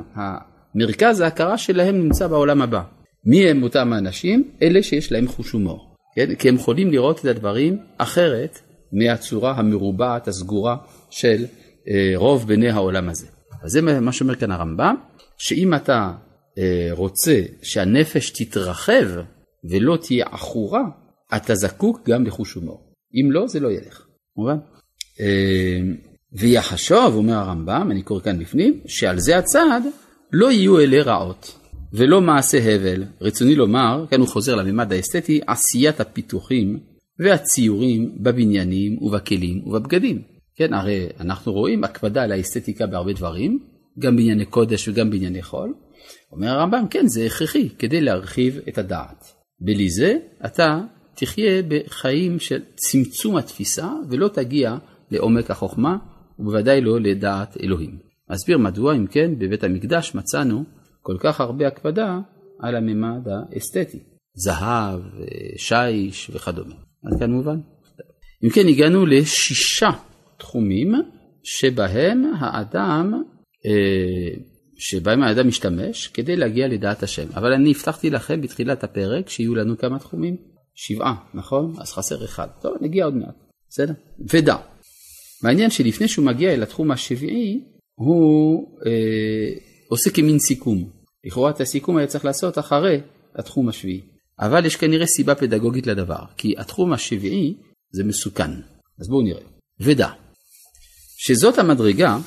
מרכז 0.74 1.20
ההכרה 1.20 1.58
שלהם 1.58 1.98
נמצא 1.98 2.26
בעולם 2.26 2.62
הבא. 2.62 2.82
מי 3.24 3.48
הם 3.48 3.62
אותם 3.62 3.92
האנשים? 3.92 4.50
אלה 4.62 4.82
שיש 4.82 5.12
להם 5.12 5.28
חוש 5.28 5.50
הומור. 5.50 5.92
כן? 6.16 6.34
כי 6.34 6.48
הם 6.48 6.54
יכולים 6.54 6.90
לראות 6.90 7.20
את 7.20 7.24
הדברים 7.24 7.78
אחרת 7.98 8.58
מהצורה 8.92 9.52
המרובעת, 9.52 10.28
הסגורה 10.28 10.76
של 11.10 11.44
אה, 11.88 12.12
רוב 12.16 12.48
בני 12.48 12.70
העולם 12.70 13.08
הזה. 13.08 13.26
אז 13.64 13.70
זה 13.70 13.82
מה 13.82 14.12
שאומר 14.12 14.34
כאן 14.34 14.50
הרמב"ם, 14.50 14.94
שאם 15.38 15.74
אתה 15.74 16.12
אה, 16.58 16.88
רוצה 16.90 17.42
שהנפש 17.62 18.30
תתרחב 18.30 19.06
ולא 19.70 19.96
תהיה 19.96 20.26
עכורה, 20.30 20.82
אתה 21.36 21.54
זקוק 21.54 22.08
גם 22.08 22.26
לחוש 22.26 22.54
הומור. 22.54 22.92
אם 23.14 23.32
לא, 23.32 23.46
זה 23.46 23.60
לא 23.60 23.68
ילך. 23.68 24.06
מובן? 24.36 24.56
אה, 25.20 25.80
ויחשוב, 26.32 27.14
אומר 27.14 27.34
הרמב"ם, 27.34 27.88
אני 27.90 28.02
קורא 28.02 28.20
כאן 28.20 28.38
בפנים, 28.38 28.80
שעל 28.86 29.18
זה 29.18 29.38
הצד 29.38 29.80
לא 30.32 30.52
יהיו 30.52 30.80
אלה 30.80 31.02
רעות. 31.02 31.61
ולא 31.92 32.20
מעשה 32.20 32.58
הבל. 32.58 33.04
רצוני 33.20 33.54
לומר, 33.54 34.04
כאן 34.10 34.20
הוא 34.20 34.28
חוזר 34.28 34.54
לממד 34.54 34.92
האסתטי, 34.92 35.40
עשיית 35.46 36.00
הפיתוחים 36.00 36.78
והציורים 37.18 38.16
בבניינים 38.20 39.02
ובכלים 39.02 39.66
ובבגדים. 39.66 40.22
כן, 40.56 40.74
הרי 40.74 41.06
אנחנו 41.20 41.52
רואים 41.52 41.84
הקפדה 41.84 42.22
על 42.22 42.32
האסתטיקה 42.32 42.86
בהרבה 42.86 43.12
דברים, 43.12 43.58
גם 43.98 44.16
בענייני 44.16 44.44
קודש 44.44 44.88
וגם 44.88 45.10
בענייני 45.10 45.42
חול. 45.42 45.74
אומר 46.32 46.48
הרמב"ם, 46.48 46.84
כן, 46.90 47.06
זה 47.06 47.26
הכרחי 47.26 47.68
כדי 47.78 48.00
להרחיב 48.00 48.58
את 48.68 48.78
הדעת. 48.78 49.24
בלי 49.60 49.90
זה 49.90 50.16
אתה 50.46 50.80
תחיה 51.14 51.62
בחיים 51.68 52.38
של 52.38 52.60
צמצום 52.74 53.36
התפיסה 53.36 53.88
ולא 54.10 54.28
תגיע 54.28 54.76
לעומק 55.10 55.50
החוכמה 55.50 55.96
ובוודאי 56.38 56.80
לא 56.80 57.00
לדעת 57.00 57.56
אלוהים. 57.62 57.98
אסביר 58.28 58.58
מדוע 58.58 58.96
אם 58.96 59.06
כן 59.06 59.30
בבית 59.38 59.64
המקדש 59.64 60.14
מצאנו 60.14 60.64
כל 61.02 61.16
כך 61.20 61.40
הרבה 61.40 61.66
הקפדה 61.66 62.18
על 62.60 62.76
הממד 62.76 63.28
האסתטי, 63.28 63.98
זהב, 64.34 65.00
שיש 65.56 66.30
וכדומה. 66.34 66.74
עד 67.04 67.18
כאן 67.18 67.30
מובן? 67.30 67.60
אם 68.44 68.50
כן 68.50 68.68
הגענו 68.68 69.06
לשישה 69.06 69.90
תחומים 70.38 70.92
שבהם 71.42 72.24
האדם, 72.40 73.22
אה, 73.66 74.40
שבהם 74.78 75.22
האדם 75.22 75.48
משתמש 75.48 76.08
כדי 76.08 76.36
להגיע 76.36 76.68
לדעת 76.68 77.02
השם. 77.02 77.26
אבל 77.34 77.52
אני 77.52 77.70
הבטחתי 77.70 78.10
לכם 78.10 78.40
בתחילת 78.40 78.84
הפרק 78.84 79.28
שיהיו 79.28 79.54
לנו 79.54 79.78
כמה 79.78 79.98
תחומים? 79.98 80.36
שבעה, 80.74 81.14
נכון? 81.34 81.74
אז 81.78 81.92
חסר 81.92 82.24
אחד. 82.24 82.46
טוב, 82.60 82.76
נגיע 82.80 83.04
עוד 83.04 83.14
מעט, 83.14 83.34
בסדר? 83.68 83.92
ודע. 84.32 84.56
מעניין 85.42 85.70
שלפני 85.70 86.08
שהוא 86.08 86.26
מגיע 86.26 86.54
אל 86.54 86.62
התחום 86.62 86.90
השביעי, 86.90 87.64
הוא 87.94 88.66
אה, 88.86 89.71
עושה 89.92 90.10
כמין 90.10 90.38
סיכום. 90.38 90.90
לכאורה 91.24 91.50
את 91.50 91.60
הסיכום 91.60 91.96
היה 91.96 92.06
צריך 92.06 92.24
לעשות 92.24 92.58
אחרי 92.58 93.00
התחום 93.38 93.68
השביעי. 93.68 94.00
אבל 94.40 94.66
יש 94.66 94.76
כנראה 94.76 95.06
סיבה 95.06 95.34
פדגוגית 95.34 95.86
לדבר, 95.86 96.24
כי 96.36 96.54
התחום 96.58 96.92
השביעי 96.92 97.54
זה 97.90 98.04
מסוכן. 98.04 98.50
אז 99.00 99.08
בואו 99.08 99.22
נראה. 99.22 99.42
ודע, 99.80 100.08
שזאת 101.16 101.58
המדרגה, 101.58 102.18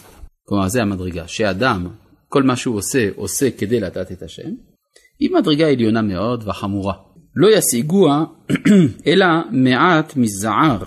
כלומר 0.44 0.68
זה 0.68 0.82
המדרגה, 0.82 1.28
שאדם, 1.28 1.88
כל 2.30 2.44
מה 2.44 2.56
שהוא 2.56 2.76
עושה, 2.78 3.10
עושה 3.16 3.52
כדי 3.52 3.80
לדעת 3.80 4.12
את 4.12 4.24
השם, 4.24 4.50
היא 5.20 5.30
מדרגה 5.34 5.68
עליונה 5.68 6.02
מאוד 6.02 6.48
וחמורה. 6.48 6.94
לא 7.36 7.48
ישיגוה 7.58 8.26
אלא 9.08 9.26
מעט 9.52 10.16
מזער 10.16 10.84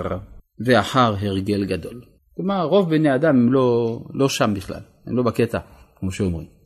ואחר 0.67 1.15
הרגל 1.21 1.65
גדול. 1.65 2.01
כלומר, 2.37 2.65
רוב 2.65 2.91
בני 2.91 3.15
אדם 3.15 3.37
הם 3.37 3.53
לא, 3.53 4.01
לא 4.15 4.29
שם 4.29 4.53
בכלל, 4.57 4.81
הם 5.07 5.17
לא 5.17 5.23
בקטע, 5.23 5.59
כמו 6.01 6.13
שאומרים. 6.13 6.58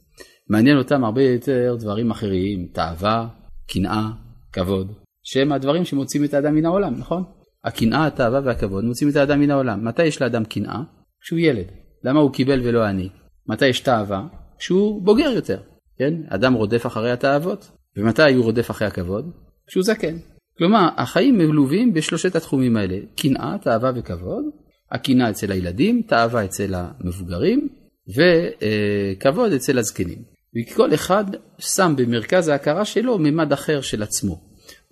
מעניין 0.49 0.79
אותם 0.79 1.05
הרבה 1.05 1.23
יותר 1.23 1.77
דברים 1.79 2.11
אחרים, 2.11 2.69
תאווה, 2.73 3.29
קנאה, 3.69 4.09
כבוד, 4.53 4.93
שהם 5.23 5.53
הדברים 5.53 5.85
שמוציאים 5.85 6.25
את 6.25 6.35
האדם 6.35 6.55
מן 6.55 6.65
העולם, 6.67 6.95
נכון? 6.99 7.25
הקנאה, 7.65 8.07
התאווה 8.07 8.41
והכבוד 8.45 8.85
מוציאים 8.85 9.11
את 9.11 9.17
האדם 9.17 9.41
מן 9.41 9.51
העולם. 9.51 9.85
מתי 9.85 10.05
יש 10.05 10.23
לאדם 10.23 10.45
קנאה? 10.45 10.83
כשהוא 11.21 11.39
ילד. 11.39 11.67
למה 12.05 12.21
הוא 12.21 12.33
קיבל 12.33 12.61
ולא 12.65 12.89
אני? 12.89 13.09
מתי 13.47 13.67
יש 13.67 13.81
תאווה? 13.81 14.27
כשהוא 14.59 15.03
בוגר 15.03 15.31
יותר, 15.35 15.61
כן? 15.99 16.15
אדם 16.29 16.55
רודף 16.55 16.87
אחרי 16.87 17.11
התאוות. 17.11 17.71
ומתי 17.97 18.35
הוא 18.35 18.45
רודף 18.45 18.71
אחרי 18.71 18.89
הכבוד? 18.89 19.31
כשהוא 19.67 19.85
זקן. 19.85 20.17
כלומר, 20.59 20.89
החיים 20.97 21.39
מלווים 21.39 21.95
בשלושת 21.95 22.37
התחומים 22.37 22.77
האלה, 22.77 22.99
קנאה, 23.17 23.57
תאווה 23.63 23.93
וכבוד. 23.97 24.45
הקנאה 24.91 25.31
אצל 25.31 25.53
הילדים, 25.53 26.03
תאווה 26.03 26.45
אצל 26.45 26.75
המבוגרים, 26.75 27.69
וכבוד 28.09 29.53
אצל 29.53 29.79
הזקנים. 29.79 30.32
וכל 30.57 30.95
אחד 30.95 31.25
שם 31.59 31.95
במרכז 31.97 32.49
ההכרה 32.49 32.85
שלו 32.85 33.19
ממד 33.19 33.53
אחר 33.53 33.81
של 33.81 34.03
עצמו, 34.03 34.41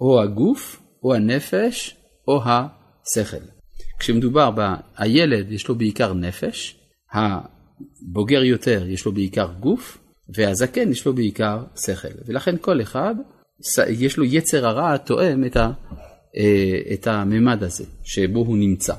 או 0.01 0.23
הגוף, 0.23 0.83
או 1.03 1.15
הנפש, 1.15 1.97
או 2.29 2.41
השכל. 2.45 3.45
כשמדובר 3.99 4.51
בילד 4.51 5.53
יש 5.53 5.69
לו 5.69 5.75
בעיקר 5.75 6.13
נפש, 6.13 6.77
הבוגר 7.13 8.45
יותר 8.45 8.89
יש 8.89 9.05
לו 9.05 9.13
בעיקר 9.13 9.49
גוף, 9.61 9.99
והזקן 10.35 10.93
יש 10.93 11.07
לו 11.07 11.13
בעיקר 11.13 11.63
שכל. 11.87 12.09
ולכן 12.27 12.57
כל 12.61 12.83
אחד 12.83 13.15
יש 13.89 14.17
לו 14.17 14.25
יצר 14.25 14.67
הרע 14.67 14.95
התואם 14.95 15.45
את, 15.45 15.57
ה, 15.57 15.71
אה, 16.37 16.95
את 16.95 17.07
הממד 17.07 17.63
הזה 17.63 17.85
שבו 18.03 18.41
הוא 18.41 18.57
נמצא. 18.57 18.95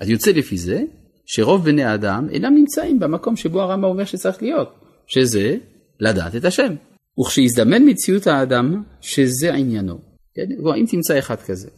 אז 0.00 0.08
יוצא 0.08 0.30
לפי 0.30 0.58
זה 0.58 0.82
שרוב 1.26 1.64
בני 1.64 1.84
האדם 1.84 2.26
אינם 2.30 2.54
נמצאים 2.54 2.98
במקום 2.98 3.36
שבו 3.36 3.60
הרמב"ם 3.60 3.84
אומר 3.84 4.04
שצריך 4.04 4.42
להיות, 4.42 4.68
שזה 5.06 5.56
לדעת 6.00 6.36
את 6.36 6.44
השם. 6.44 6.74
וכשיזדמן 7.20 7.88
מציאות 7.88 8.26
האדם 8.26 8.82
שזה 9.00 9.54
עניינו, 9.54 9.98
כן? 10.34 10.46
אם 10.76 10.84
תמצא 10.90 11.18
אחד 11.18 11.36
כזה, 11.36 11.68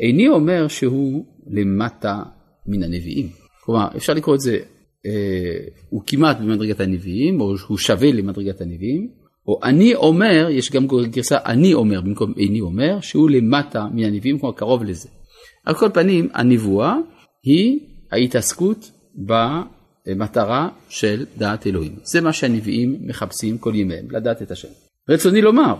איני 0.00 0.28
אומר 0.28 0.68
שהוא 0.68 1.24
למטה 1.46 2.22
מן 2.66 2.82
הנביאים. 2.82 3.28
כלומר, 3.64 3.88
אפשר 3.96 4.14
לקרוא 4.14 4.34
את 4.34 4.40
זה, 4.40 4.58
אה, 5.06 5.66
הוא 5.88 6.02
כמעט 6.06 6.40
במדרגת 6.40 6.80
הנביאים, 6.80 7.40
או 7.40 7.54
הוא 7.68 7.78
שווה 7.78 8.12
למדרגת 8.12 8.60
הנביאים, 8.60 9.08
או 9.46 9.60
אני 9.62 9.94
אומר, 9.94 10.48
יש 10.50 10.70
גם 10.70 10.86
גרסה 11.10 11.38
אני 11.46 11.74
אומר 11.74 12.00
במקום 12.00 12.32
איני 12.36 12.60
אומר, 12.60 13.00
שהוא 13.00 13.30
למטה 13.30 13.86
מן 13.92 14.04
הנביאים, 14.04 14.38
כלומר 14.38 14.54
קרוב 14.54 14.84
לזה. 14.84 15.08
על 15.66 15.74
כל 15.74 15.88
פנים, 15.94 16.28
הנבואה 16.34 16.96
היא 17.44 17.80
ההתעסקות 18.12 18.90
במטרה 20.06 20.68
של 20.88 21.26
דעת 21.38 21.66
אלוהים. 21.66 21.96
זה 22.02 22.20
מה 22.20 22.32
שהנביאים 22.32 22.96
מחפשים 23.00 23.58
כל 23.58 23.74
ימיהם, 23.74 24.10
לדעת 24.10 24.42
את 24.42 24.50
השם. 24.50 24.68
רצוני 25.08 25.42
לומר, 25.42 25.74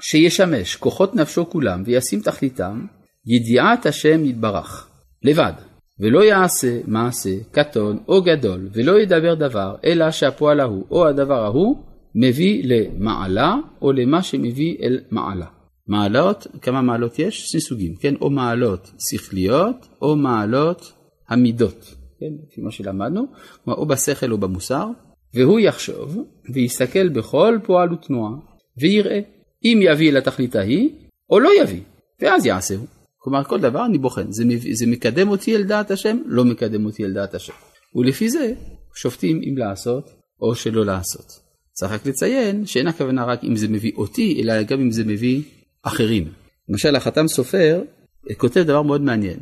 שישמש 0.00 0.76
כוחות 0.76 1.14
נפשו 1.14 1.50
כולם 1.50 1.82
וישים 1.86 2.20
תכליתם 2.20 2.86
ידיעת 3.26 3.86
השם 3.86 4.24
יתברך, 4.24 4.88
לבד, 5.22 5.52
ולא 6.00 6.24
יעשה 6.24 6.80
מעשה 6.86 7.30
קטון 7.52 7.98
או 8.08 8.22
גדול, 8.22 8.68
ולא 8.72 9.00
ידבר 9.00 9.34
דבר, 9.34 9.76
אלא 9.84 10.10
שהפועל 10.10 10.60
ההוא 10.60 10.84
או 10.90 11.08
הדבר 11.08 11.44
ההוא 11.44 11.76
מביא 12.14 12.62
למעלה, 12.64 13.54
או 13.82 13.92
למה 13.92 14.22
שמביא 14.22 14.76
אל 14.82 15.00
מעלה. 15.10 15.46
מעלות, 15.86 16.46
כמה 16.62 16.82
מעלות 16.82 17.18
יש? 17.18 17.50
שני 17.50 17.60
סוגים, 17.60 17.94
כן? 18.00 18.14
או 18.20 18.30
מעלות 18.30 18.90
שכליות, 19.10 19.88
או 20.02 20.16
מעלות 20.16 20.92
המידות, 21.28 21.94
כן? 22.20 22.26
לפי 22.48 22.60
מה 22.60 22.70
שלמדנו, 22.70 23.26
או 23.66 23.86
בשכל 23.86 24.32
או 24.32 24.38
במוסר, 24.38 24.86
והוא 25.34 25.60
יחשוב 25.60 26.18
ויסתכל 26.54 27.08
בכל 27.08 27.58
פועל 27.64 27.92
ותנועה, 27.92 28.32
ויראה 28.78 29.20
אם 29.64 29.78
יביא 29.82 30.12
לתכלית 30.12 30.56
ההיא, 30.56 30.90
או 31.30 31.40
לא 31.40 31.50
יביא, 31.62 31.80
ואז 32.20 32.46
יעשהו. 32.46 32.86
כלומר, 33.18 33.44
כל 33.44 33.60
דבר 33.60 33.86
אני 33.86 33.98
בוחן, 33.98 34.32
זה, 34.32 34.44
זה 34.72 34.86
מקדם 34.86 35.28
אותי 35.28 35.56
אל 35.56 35.62
דעת 35.62 35.90
השם, 35.90 36.18
לא 36.26 36.44
מקדם 36.44 36.84
אותי 36.84 37.04
אל 37.04 37.12
דעת 37.12 37.34
השם. 37.34 37.52
ולפי 37.94 38.28
זה 38.28 38.52
שופטים 38.94 39.40
אם 39.48 39.58
לעשות 39.58 40.10
או 40.40 40.54
שלא 40.54 40.84
לעשות. 40.84 41.40
צריך 41.72 41.92
רק 41.92 42.06
לציין 42.06 42.66
שאין 42.66 42.86
הכוונה 42.86 43.24
רק 43.24 43.44
אם 43.44 43.56
זה 43.56 43.68
מביא 43.68 43.92
אותי, 43.96 44.40
אלא 44.42 44.62
גם 44.62 44.80
אם 44.80 44.90
זה 44.90 45.04
מביא 45.04 45.42
אחרים. 45.82 46.24
למשל, 46.68 46.96
החתם 46.96 47.28
סופר 47.28 47.82
כותב 48.36 48.60
דבר 48.60 48.82
מאוד 48.82 49.00
מעניין, 49.00 49.38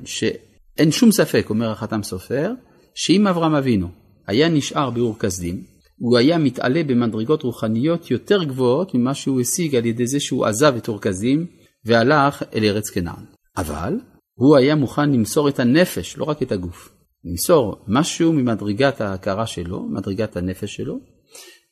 שאין 0.77 0.93
שום 0.93 1.13
ספק, 1.13 1.51
אומר 1.51 1.71
החתם 1.71 2.03
סופר, 2.03 2.53
שאם 2.95 3.27
אברהם 3.27 3.55
אבינו 3.55 3.89
היה 4.27 4.49
נשאר 4.49 4.91
באור 4.91 5.19
כסדים, 5.19 5.63
הוא 5.99 6.19
היה 6.19 6.39
מתעלה 6.39 6.85
במדרגות 6.85 7.43
רוחניות 7.43 8.11
יותר 8.11 8.45
גבוהות 8.45 8.95
ממה 8.95 9.15
שהוא 9.15 9.41
השיג 9.41 9.77
על 9.77 9.87
ידי 9.87 10.07
זה 10.07 10.21
שהוא 10.21 10.47
עזב 10.47 10.75
את 10.77 10.89
אור 10.89 11.01
כסדים 11.01 11.47
והלך 11.85 12.43
אל 12.55 12.65
ארץ 12.65 12.91
כנען. 12.91 13.25
אבל 13.57 13.95
הוא 14.35 14.57
היה 14.57 14.75
מוכן 14.75 15.11
למסור 15.13 15.49
את 15.49 15.61
הנפש, 15.61 16.17
לא 16.17 16.25
רק 16.25 16.43
את 16.43 16.53
הגוף. 16.53 16.93
למסור 17.25 17.85
משהו 17.89 18.33
ממדרגת 18.33 19.01
ההכרה 19.01 19.47
שלו, 19.47 19.83
מדרגת 19.83 20.37
הנפש 20.37 20.77
שלו, 20.77 20.99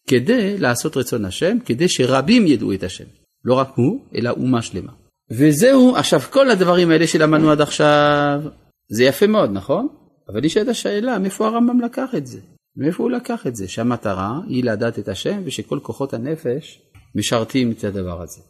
כדי 0.07 0.59
לעשות 0.59 0.97
רצון 0.97 1.25
השם, 1.25 1.57
כדי 1.65 1.89
שרבים 1.89 2.47
ידעו 2.47 2.73
את 2.73 2.83
השם. 2.83 3.05
לא 3.45 3.55
רק 3.55 3.69
הוא, 3.75 4.01
אלא 4.15 4.31
אומה 4.31 4.63
שלמה. 4.63 4.93
וזהו, 5.31 5.97
עכשיו 5.97 6.21
כל 6.21 6.51
הדברים 6.51 6.91
האלה 6.91 7.07
שלמדנו 7.07 7.51
עד 7.51 7.61
עכשיו, 7.61 8.41
זה 8.89 9.05
יפה 9.05 9.27
מאוד, 9.27 9.51
נכון? 9.51 9.89
אבל 10.29 10.41
נשאלת 10.41 10.69
השאלה, 10.69 11.19
מאיפה 11.19 11.47
הרמב"ם 11.47 11.81
לקח 11.81 12.15
את 12.17 12.27
זה? 12.27 12.41
מאיפה 12.77 13.03
הוא 13.03 13.11
לקח 13.11 13.47
את 13.47 13.57
זה? 13.57 13.69
שהמטרה 13.69 14.41
היא 14.49 14.65
לדעת 14.65 14.99
את 14.99 15.09
השם 15.09 15.43
ושכל 15.45 15.79
כוחות 15.83 16.15
הנפש 16.15 16.83
משרתים 17.15 17.71
את 17.73 17.85
הדבר 17.85 18.23
הזה. 18.23 18.41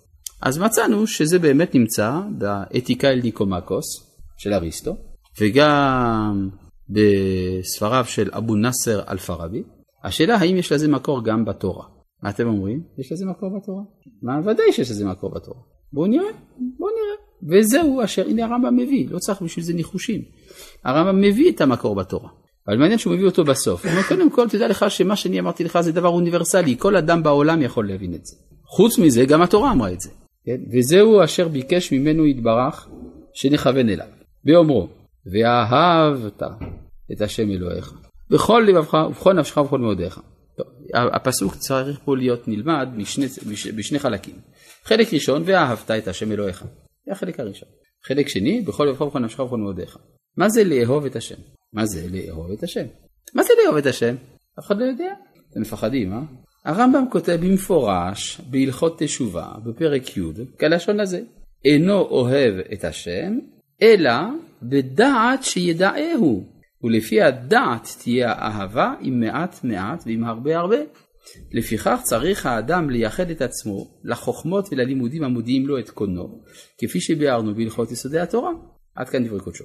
אז 0.42 0.58
מצאנו 0.58 1.06
שזה 1.06 1.38
באמת 1.38 1.74
נמצא 1.74 2.20
באתיקה 2.38 3.08
אל 3.08 3.20
ניקומקוס 3.22 3.84
של 4.38 4.52
אריסטו, 4.52 4.96
וגם 5.40 6.50
בספריו 6.88 8.04
של 8.04 8.30
אבו 8.32 8.56
נאסר 8.56 9.02
אלפרבי. 9.08 9.62
השאלה 10.04 10.36
האם 10.36 10.56
יש 10.56 10.72
לזה 10.72 10.88
מקור 10.88 11.24
גם 11.24 11.44
בתורה. 11.44 11.86
מה 12.22 12.30
אתם 12.30 12.46
אומרים? 12.46 12.82
יש 12.98 13.12
לזה 13.12 13.26
מקור 13.26 13.58
בתורה? 13.58 13.82
מה 14.22 14.40
ודאי 14.40 14.72
שיש 14.72 14.90
לזה 14.90 15.04
מקור 15.04 15.30
בתורה. 15.30 15.60
בואו 15.92 16.06
נראה, 16.06 16.30
בואו 16.78 16.90
נראה. 16.90 17.24
וזהו 17.48 18.04
אשר 18.04 18.26
הנה 18.28 18.44
הרמב"ם 18.44 18.76
מביא, 18.76 19.06
לא 19.10 19.18
צריך 19.18 19.42
בשביל 19.42 19.64
זה 19.64 19.74
ניחושים. 19.74 20.22
הרמב"ם 20.84 21.20
מביא 21.20 21.50
את 21.50 21.60
המקור 21.60 21.94
בתורה. 21.94 22.28
אבל 22.68 22.76
מעניין 22.76 22.98
שהוא 22.98 23.14
מביא 23.14 23.26
אותו 23.26 23.44
בסוף. 23.44 23.84
הוא 23.84 23.92
אומר, 23.92 24.02
קודם 24.08 24.30
כל 24.30 24.48
תדע 24.48 24.68
לך 24.68 24.84
שמה 24.88 25.16
שאני 25.16 25.40
אמרתי 25.40 25.64
לך 25.64 25.80
זה 25.80 25.92
דבר 25.92 26.08
אוניברסלי, 26.08 26.76
כל 26.78 26.96
אדם 26.96 27.22
בעולם 27.22 27.62
יכול 27.62 27.88
להבין 27.88 28.14
את 28.14 28.26
זה. 28.26 28.36
חוץ 28.66 28.98
מזה, 28.98 29.24
גם 29.24 29.42
התורה 29.42 29.72
אמרה 29.72 29.92
את 29.92 30.00
זה. 30.00 30.10
כן? 30.46 30.56
וזהו 30.72 31.24
אשר 31.24 31.48
ביקש 31.48 31.92
ממנו 31.92 32.26
יתברך 32.26 32.88
שנכוון 33.34 33.88
אליו. 33.88 34.06
באומרו, 34.44 34.88
ואהבת 35.32 36.42
את 37.12 37.20
השם 37.20 37.50
אלוהיך, 37.50 37.92
בכל 38.30 38.64
לבבך 38.68 38.94
ובכל 39.08 39.32
נפשך 39.32 39.56
ובכל 39.56 39.78
מאודיך. 39.78 40.20
הפסוק 40.94 41.54
צריך 41.54 41.98
פה 42.04 42.16
להיות 42.16 42.48
נלמד 42.48 42.88
בשני, 42.98 43.26
בשני 43.76 43.98
חלקים. 43.98 44.34
חלק 44.84 45.14
ראשון, 45.14 45.42
ואהבת 45.46 45.90
את 45.90 46.08
השם 46.08 46.32
אלוהיך. 46.32 46.64
זה 47.06 47.12
החלק 47.12 47.40
הראשון. 47.40 47.68
חלק 48.06 48.28
שני, 48.28 48.60
בכל 48.60 48.84
לבבך 48.84 49.00
ובכל 49.00 49.18
נפשך 49.18 49.40
ובכל 49.40 49.56
מאודיך. 49.56 49.98
מה 50.36 50.48
זה 50.48 50.64
לאהוב 50.64 51.04
את 51.04 51.16
השם? 51.16 51.40
מה 51.72 51.86
זה 51.86 52.06
לאהוב 52.10 52.50
את 52.50 52.62
השם? 52.62 52.86
מה 53.34 53.42
זה 53.42 53.52
לאהוב 53.62 53.76
את 53.76 53.86
השם? 53.86 54.14
אף 54.58 54.66
אחד 54.66 54.78
לא 54.78 54.84
יודע. 54.84 55.12
אתם 55.50 55.60
מפחדים, 55.60 56.12
אה? 56.12 56.20
הרמב"ם 56.64 57.04
כותב 57.10 57.38
במפורש 57.40 58.40
בהלכות 58.50 58.98
תשובה 58.98 59.48
בפרק 59.64 60.16
י' 60.16 60.22
כלשון 60.60 61.00
הזה, 61.00 61.20
אינו 61.64 62.00
אוהב 62.00 62.54
את 62.72 62.84
השם, 62.84 63.38
אלא 63.82 64.12
בדעת 64.62 65.42
שידעהו, 65.42 66.44
ולפי 66.82 67.22
הדעת 67.22 67.88
תהיה 68.02 68.32
האהבה 68.32 68.94
עם 69.00 69.20
מעט 69.20 69.64
מעט 69.64 70.02
ועם 70.06 70.24
הרבה 70.24 70.58
הרבה. 70.58 70.76
לפיכך 71.52 72.00
צריך 72.02 72.46
האדם 72.46 72.90
לייחד 72.90 73.30
את 73.30 73.42
עצמו 73.42 74.00
לחוכמות 74.04 74.68
וללימודים 74.72 75.24
המודיעים 75.24 75.66
לו 75.66 75.78
את 75.78 75.90
קונו, 75.90 76.42
כפי 76.78 77.00
שביארנו 77.00 77.54
בהלכות 77.54 77.92
יסודי 77.92 78.20
התורה. 78.20 78.50
עד 78.94 79.08
כאן 79.08 79.24
דברי 79.26 79.40
קודשו. 79.40 79.64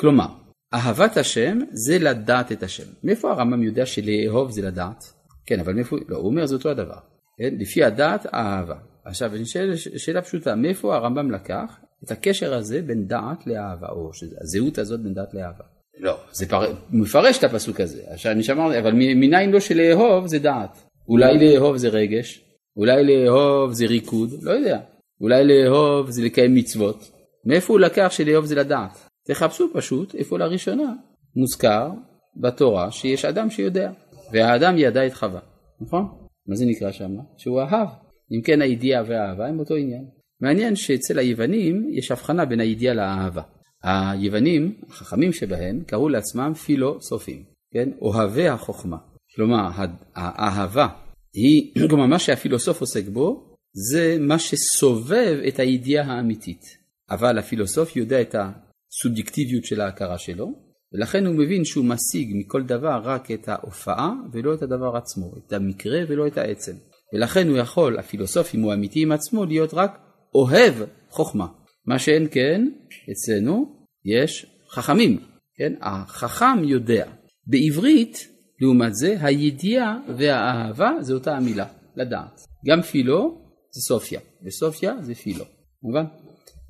כלומר, 0.00 0.26
אהבת 0.74 1.16
השם 1.16 1.58
זה 1.72 1.98
לדעת 1.98 2.52
את 2.52 2.62
השם. 2.62 2.86
מאיפה 3.04 3.30
הרמב"ם 3.30 3.62
יודע 3.62 3.86
שלאהוב 3.86 4.50
זה 4.50 4.62
לדעת? 4.62 5.04
כן, 5.46 5.60
אבל 5.60 5.72
מאיפה, 5.72 5.96
לא, 6.08 6.16
הוא 6.16 6.26
אומר 6.26 6.46
זה 6.46 6.54
אותו 6.54 6.70
הדבר. 6.70 6.98
כן? 7.38 7.54
לפי 7.58 7.84
הדעת, 7.84 8.26
האהבה. 8.32 8.76
עכשיו, 9.04 9.34
אני 9.34 9.46
שואל 9.46 9.76
שאלה 9.76 10.22
פשוטה, 10.22 10.54
מאיפה 10.54 10.94
הרמב"ם 10.94 11.30
לקח 11.30 11.80
את 12.04 12.10
הקשר 12.10 12.54
הזה 12.54 12.82
בין 12.82 13.06
דעת 13.06 13.46
לאהבה, 13.46 13.88
או 13.88 14.10
הזהות 14.40 14.78
הזאת 14.78 15.00
בין 15.00 15.14
דעת 15.14 15.34
לאהבה? 15.34 15.64
לא, 15.98 16.18
זה 16.32 16.48
פר... 16.48 16.74
מפרש 16.90 17.38
את 17.38 17.44
הפסוק 17.44 17.80
הזה, 17.80 18.02
עכשיו 18.06 18.32
אני 18.32 18.42
שמרתי, 18.42 18.78
אבל 18.78 18.92
מניין 18.94 19.50
לו 19.50 19.60
שלאהוב 19.60 20.26
זה 20.26 20.38
דעת. 20.38 20.85
אולי 21.08 21.38
לאהוב 21.38 21.76
זה 21.76 21.88
רגש, 21.88 22.44
אולי 22.76 23.04
לאהוב 23.04 23.72
זה 23.72 23.86
ריקוד, 23.86 24.30
לא 24.42 24.50
יודע. 24.50 24.80
אולי 25.20 25.44
לאהוב 25.44 26.10
זה 26.10 26.22
לקיים 26.22 26.54
מצוות. 26.54 27.10
מאיפה 27.44 27.72
הוא 27.72 27.80
לקח 27.80 28.08
שלאהוב 28.10 28.44
זה 28.44 28.54
לדעת? 28.54 29.08
תחפשו 29.26 29.68
פשוט 29.72 30.14
איפה 30.14 30.38
לראשונה 30.38 30.92
מוזכר 31.36 31.90
בתורה 32.36 32.90
שיש 32.90 33.24
אדם 33.24 33.50
שיודע. 33.50 33.90
והאדם 34.32 34.78
ידע 34.78 35.06
את 35.06 35.14
חווה, 35.14 35.40
נכון? 35.80 36.06
מה 36.46 36.56
זה 36.56 36.64
נקרא 36.66 36.92
שם? 36.92 37.10
שהוא 37.36 37.60
אהב. 37.60 37.88
אם 38.32 38.42
כן 38.42 38.62
הידיעה 38.62 39.02
והאהבה 39.06 39.46
הם 39.46 39.58
אותו 39.58 39.74
עניין. 39.74 40.04
מעניין 40.40 40.76
שאצל 40.76 41.18
היוונים 41.18 41.90
יש 41.92 42.10
הבחנה 42.10 42.44
בין 42.44 42.60
הידיעה 42.60 42.94
לאהבה. 42.94 43.42
היוונים, 43.82 44.74
החכמים 44.88 45.32
שבהם, 45.32 45.82
קראו 45.86 46.08
לעצמם 46.08 46.52
פילוסופים, 46.54 47.44
כן? 47.74 47.90
אוהבי 48.00 48.48
החוכמה. 48.48 48.96
כלומר, 49.36 49.68
האהבה 50.14 50.88
היא, 51.34 51.72
כלומר 51.90 52.06
מה 52.06 52.18
שהפילוסוף 52.18 52.80
עוסק 52.80 53.08
בו, 53.08 53.56
זה 53.90 54.16
מה 54.20 54.38
שסובב 54.38 55.38
את 55.48 55.58
הידיעה 55.58 56.04
האמיתית. 56.04 56.62
אבל 57.10 57.38
הפילוסוף 57.38 57.96
יודע 57.96 58.20
את 58.20 58.34
הסובייקטיביות 58.34 59.64
של 59.64 59.80
ההכרה 59.80 60.18
שלו, 60.18 60.52
ולכן 60.92 61.26
הוא 61.26 61.34
מבין 61.34 61.64
שהוא 61.64 61.84
משיג 61.84 62.32
מכל 62.34 62.62
דבר 62.62 63.00
רק 63.04 63.30
את 63.30 63.48
ההופעה 63.48 64.12
ולא 64.32 64.54
את 64.54 64.62
הדבר 64.62 64.96
עצמו, 64.96 65.32
את 65.46 65.52
המקרה 65.52 65.98
ולא 66.08 66.26
את 66.26 66.38
העצם. 66.38 66.72
ולכן 67.14 67.48
הוא 67.48 67.58
יכול, 67.58 67.98
הפילוסוף 67.98 68.54
אם 68.54 68.60
הוא 68.60 68.74
אמיתי 68.74 69.02
עם 69.02 69.12
עצמו, 69.12 69.44
להיות 69.44 69.74
רק 69.74 69.98
אוהב 70.34 70.74
חוכמה. 71.10 71.46
מה 71.86 71.98
שאין 71.98 72.28
כן, 72.30 72.68
אצלנו 73.12 73.86
יש 74.04 74.46
חכמים, 74.70 75.18
כן? 75.58 75.72
החכם 75.80 76.64
יודע. 76.64 77.06
בעברית 77.46 78.35
לעומת 78.60 78.94
זה, 78.94 79.16
הידיעה 79.20 79.98
והאהבה 80.16 80.90
זה 81.00 81.14
אותה 81.14 81.36
המילה, 81.36 81.66
לדעת. 81.96 82.40
גם 82.66 82.82
פילו 82.82 83.40
זה 83.70 83.80
סופיה, 83.80 84.20
וסופיה 84.46 84.94
זה 85.00 85.14
פילו, 85.14 85.44
מובן? 85.82 86.04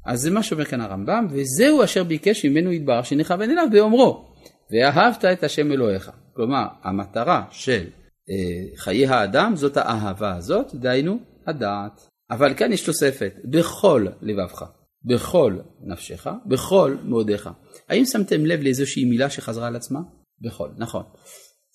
אז 0.07 0.21
זה 0.21 0.31
מה 0.31 0.43
שאומר 0.43 0.65
כאן 0.65 0.81
הרמב"ם, 0.81 1.27
וזהו 1.31 1.85
אשר 1.85 2.05
ביקש 2.05 2.45
ממנו 2.45 2.73
יתברך 2.73 3.07
שנכוון 3.07 3.51
אליו 3.51 3.67
באומרו, 3.73 4.35
ואהבת 4.71 5.25
את 5.25 5.45
השם 5.45 5.73
אלוהיך. 5.73 6.11
כלומר, 6.33 6.67
המטרה 6.83 7.45
של 7.51 7.85
אה, 8.31 8.77
חיי 8.77 9.07
האדם 9.07 9.53
זאת 9.57 9.77
האהבה 9.77 10.37
הזאת, 10.37 10.75
דהיינו 10.75 11.19
הדעת. 11.47 12.09
אבל 12.31 12.55
כאן 12.55 12.73
יש 12.73 12.83
תוספת, 12.87 13.33
בכל 13.45 14.07
לבבך, 14.23 14.65
בכל 15.05 15.59
נפשך, 15.81 16.27
בכל 16.47 16.97
מאודיך. 17.05 17.51
האם 17.89 18.05
שמתם 18.05 18.47
לב 18.47 18.61
לאיזושהי 18.61 19.05
מילה 19.05 19.31
שחזרה 19.31 19.67
על 19.67 19.77
עצמה? 19.77 20.01
בכל, 20.41 20.69
נכון. 20.79 21.03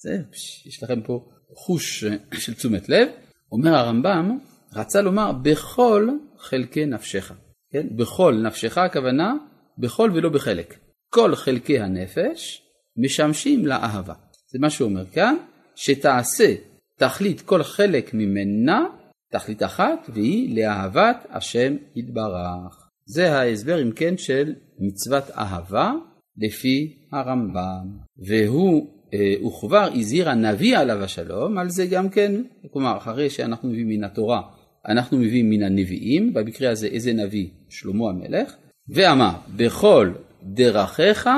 זה, 0.04 0.18
יש 0.66 0.84
לכם 0.84 1.02
פה 1.02 1.30
חוש 1.54 2.04
של 2.34 2.54
תשומת 2.54 2.90
לב. 2.90 3.08
אומר 3.52 3.76
הרמב"ם, 3.76 4.38
רצה 4.76 5.02
לומר 5.02 5.32
בכל 5.32 6.10
חלקי 6.38 6.86
נפשך. 6.86 7.32
כן? 7.72 7.88
בכל 7.96 8.42
נפשך 8.48 8.78
הכוונה 8.78 9.34
בכל 9.78 10.12
ולא 10.14 10.30
בחלק. 10.30 10.80
כל 11.10 11.36
חלקי 11.36 11.80
הנפש 11.80 12.64
משמשים 12.98 13.66
לאהבה. 13.66 14.14
זה 14.52 14.60
מה 14.60 14.70
שהוא 14.70 14.90
אומר 14.90 15.06
כאן, 15.06 15.36
שתעשה 15.76 16.56
תכלית 16.96 17.42
כל 17.42 17.64
חלק 17.64 18.14
ממנה, 18.14 18.86
תכלית 19.32 19.64
אחת, 19.64 20.10
והיא 20.14 20.56
לאהבת 20.56 21.26
השם 21.30 21.76
יתברך. 21.96 22.90
זה 23.06 23.34
ההסבר 23.34 23.82
אם 23.82 23.92
כן 23.92 24.18
של 24.18 24.56
מצוות 24.80 25.24
אהבה 25.32 25.94
לפי 26.38 27.08
הרמב"ם. 27.12 27.98
והוא 28.18 28.88
אה, 28.88 29.01
וכבר 29.48 29.90
הזהיר 29.94 30.30
הנביא 30.30 30.78
עליו 30.78 31.04
השלום 31.04 31.58
על 31.58 31.70
זה 31.70 31.86
גם 31.86 32.10
כן, 32.10 32.42
כלומר 32.74 32.98
אחרי 32.98 33.30
שאנחנו 33.30 33.70
מביאים 33.70 33.90
מן 33.90 34.04
התורה, 34.04 34.42
אנחנו 34.88 35.18
מביאים 35.18 35.50
מן 35.50 35.64
הנביאים, 35.64 36.34
במקרה 36.34 36.72
הזה 36.72 36.88
איזה 36.88 37.14
נביא? 37.14 37.48
שלמה 37.70 38.10
המלך, 38.10 38.56
ואמר 38.90 39.32
בכל 39.56 40.12
דרכיך 40.44 41.30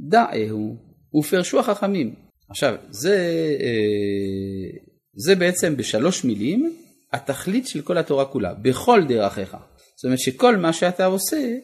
דעהו, 0.00 0.76
ופרשו 1.14 1.60
החכמים. 1.60 2.14
עכשיו 2.50 2.74
זה, 2.90 3.16
אה, 3.60 4.78
זה 5.14 5.34
בעצם 5.34 5.76
בשלוש 5.76 6.24
מילים 6.24 6.72
התכלית 7.12 7.66
של 7.66 7.82
כל 7.82 7.98
התורה 7.98 8.24
כולה, 8.24 8.54
בכל 8.54 9.04
דרכיך. 9.08 9.56
זאת 9.96 10.04
אומרת 10.04 10.18
שכל 10.18 10.56
מה 10.56 10.72
שאתה 10.72 11.04
עושה 11.04 11.56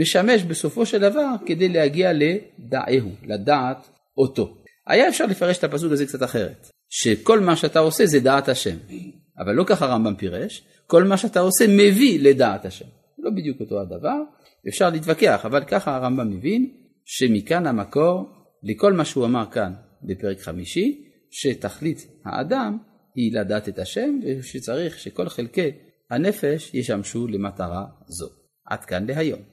משמש 0.00 0.42
בסופו 0.42 0.86
של 0.86 0.98
דבר 0.98 1.28
כדי 1.46 1.68
להגיע 1.68 2.12
לדעהו, 2.12 3.10
לדעת 3.22 3.88
אותו. 4.18 4.61
היה 4.86 5.08
אפשר 5.08 5.26
לפרש 5.26 5.58
את 5.58 5.64
הפסוק 5.64 5.92
הזה 5.92 6.06
קצת 6.06 6.22
אחרת, 6.22 6.70
שכל 6.88 7.40
מה 7.40 7.56
שאתה 7.56 7.78
עושה 7.78 8.06
זה 8.06 8.20
דעת 8.20 8.48
השם, 8.48 8.76
אבל 9.38 9.52
לא 9.52 9.64
ככה 9.64 9.84
הרמב"ם 9.84 10.14
פירש, 10.16 10.62
כל 10.86 11.04
מה 11.04 11.16
שאתה 11.16 11.40
עושה 11.40 11.64
מביא 11.68 12.20
לדעת 12.30 12.64
השם. 12.64 12.86
לא 13.18 13.30
בדיוק 13.30 13.60
אותו 13.60 13.80
הדבר, 13.80 14.22
אפשר 14.68 14.90
להתווכח, 14.90 15.46
אבל 15.46 15.64
ככה 15.64 15.96
הרמב"ם 15.96 16.30
מבין 16.30 16.70
שמכאן 17.04 17.66
המקור 17.66 18.30
לכל 18.62 18.92
מה 18.92 19.04
שהוא 19.04 19.24
אמר 19.24 19.44
כאן 19.50 19.72
בפרק 20.02 20.40
חמישי, 20.40 21.04
שתכלית 21.30 22.06
האדם 22.24 22.78
היא 23.14 23.40
לדעת 23.40 23.68
את 23.68 23.78
השם, 23.78 24.18
ושצריך 24.38 24.98
שכל 24.98 25.28
חלקי 25.28 25.70
הנפש 26.10 26.70
ישמשו 26.74 27.26
למטרה 27.26 27.84
זו. 28.06 28.28
עד 28.66 28.84
כאן 28.84 29.06
להיום. 29.06 29.51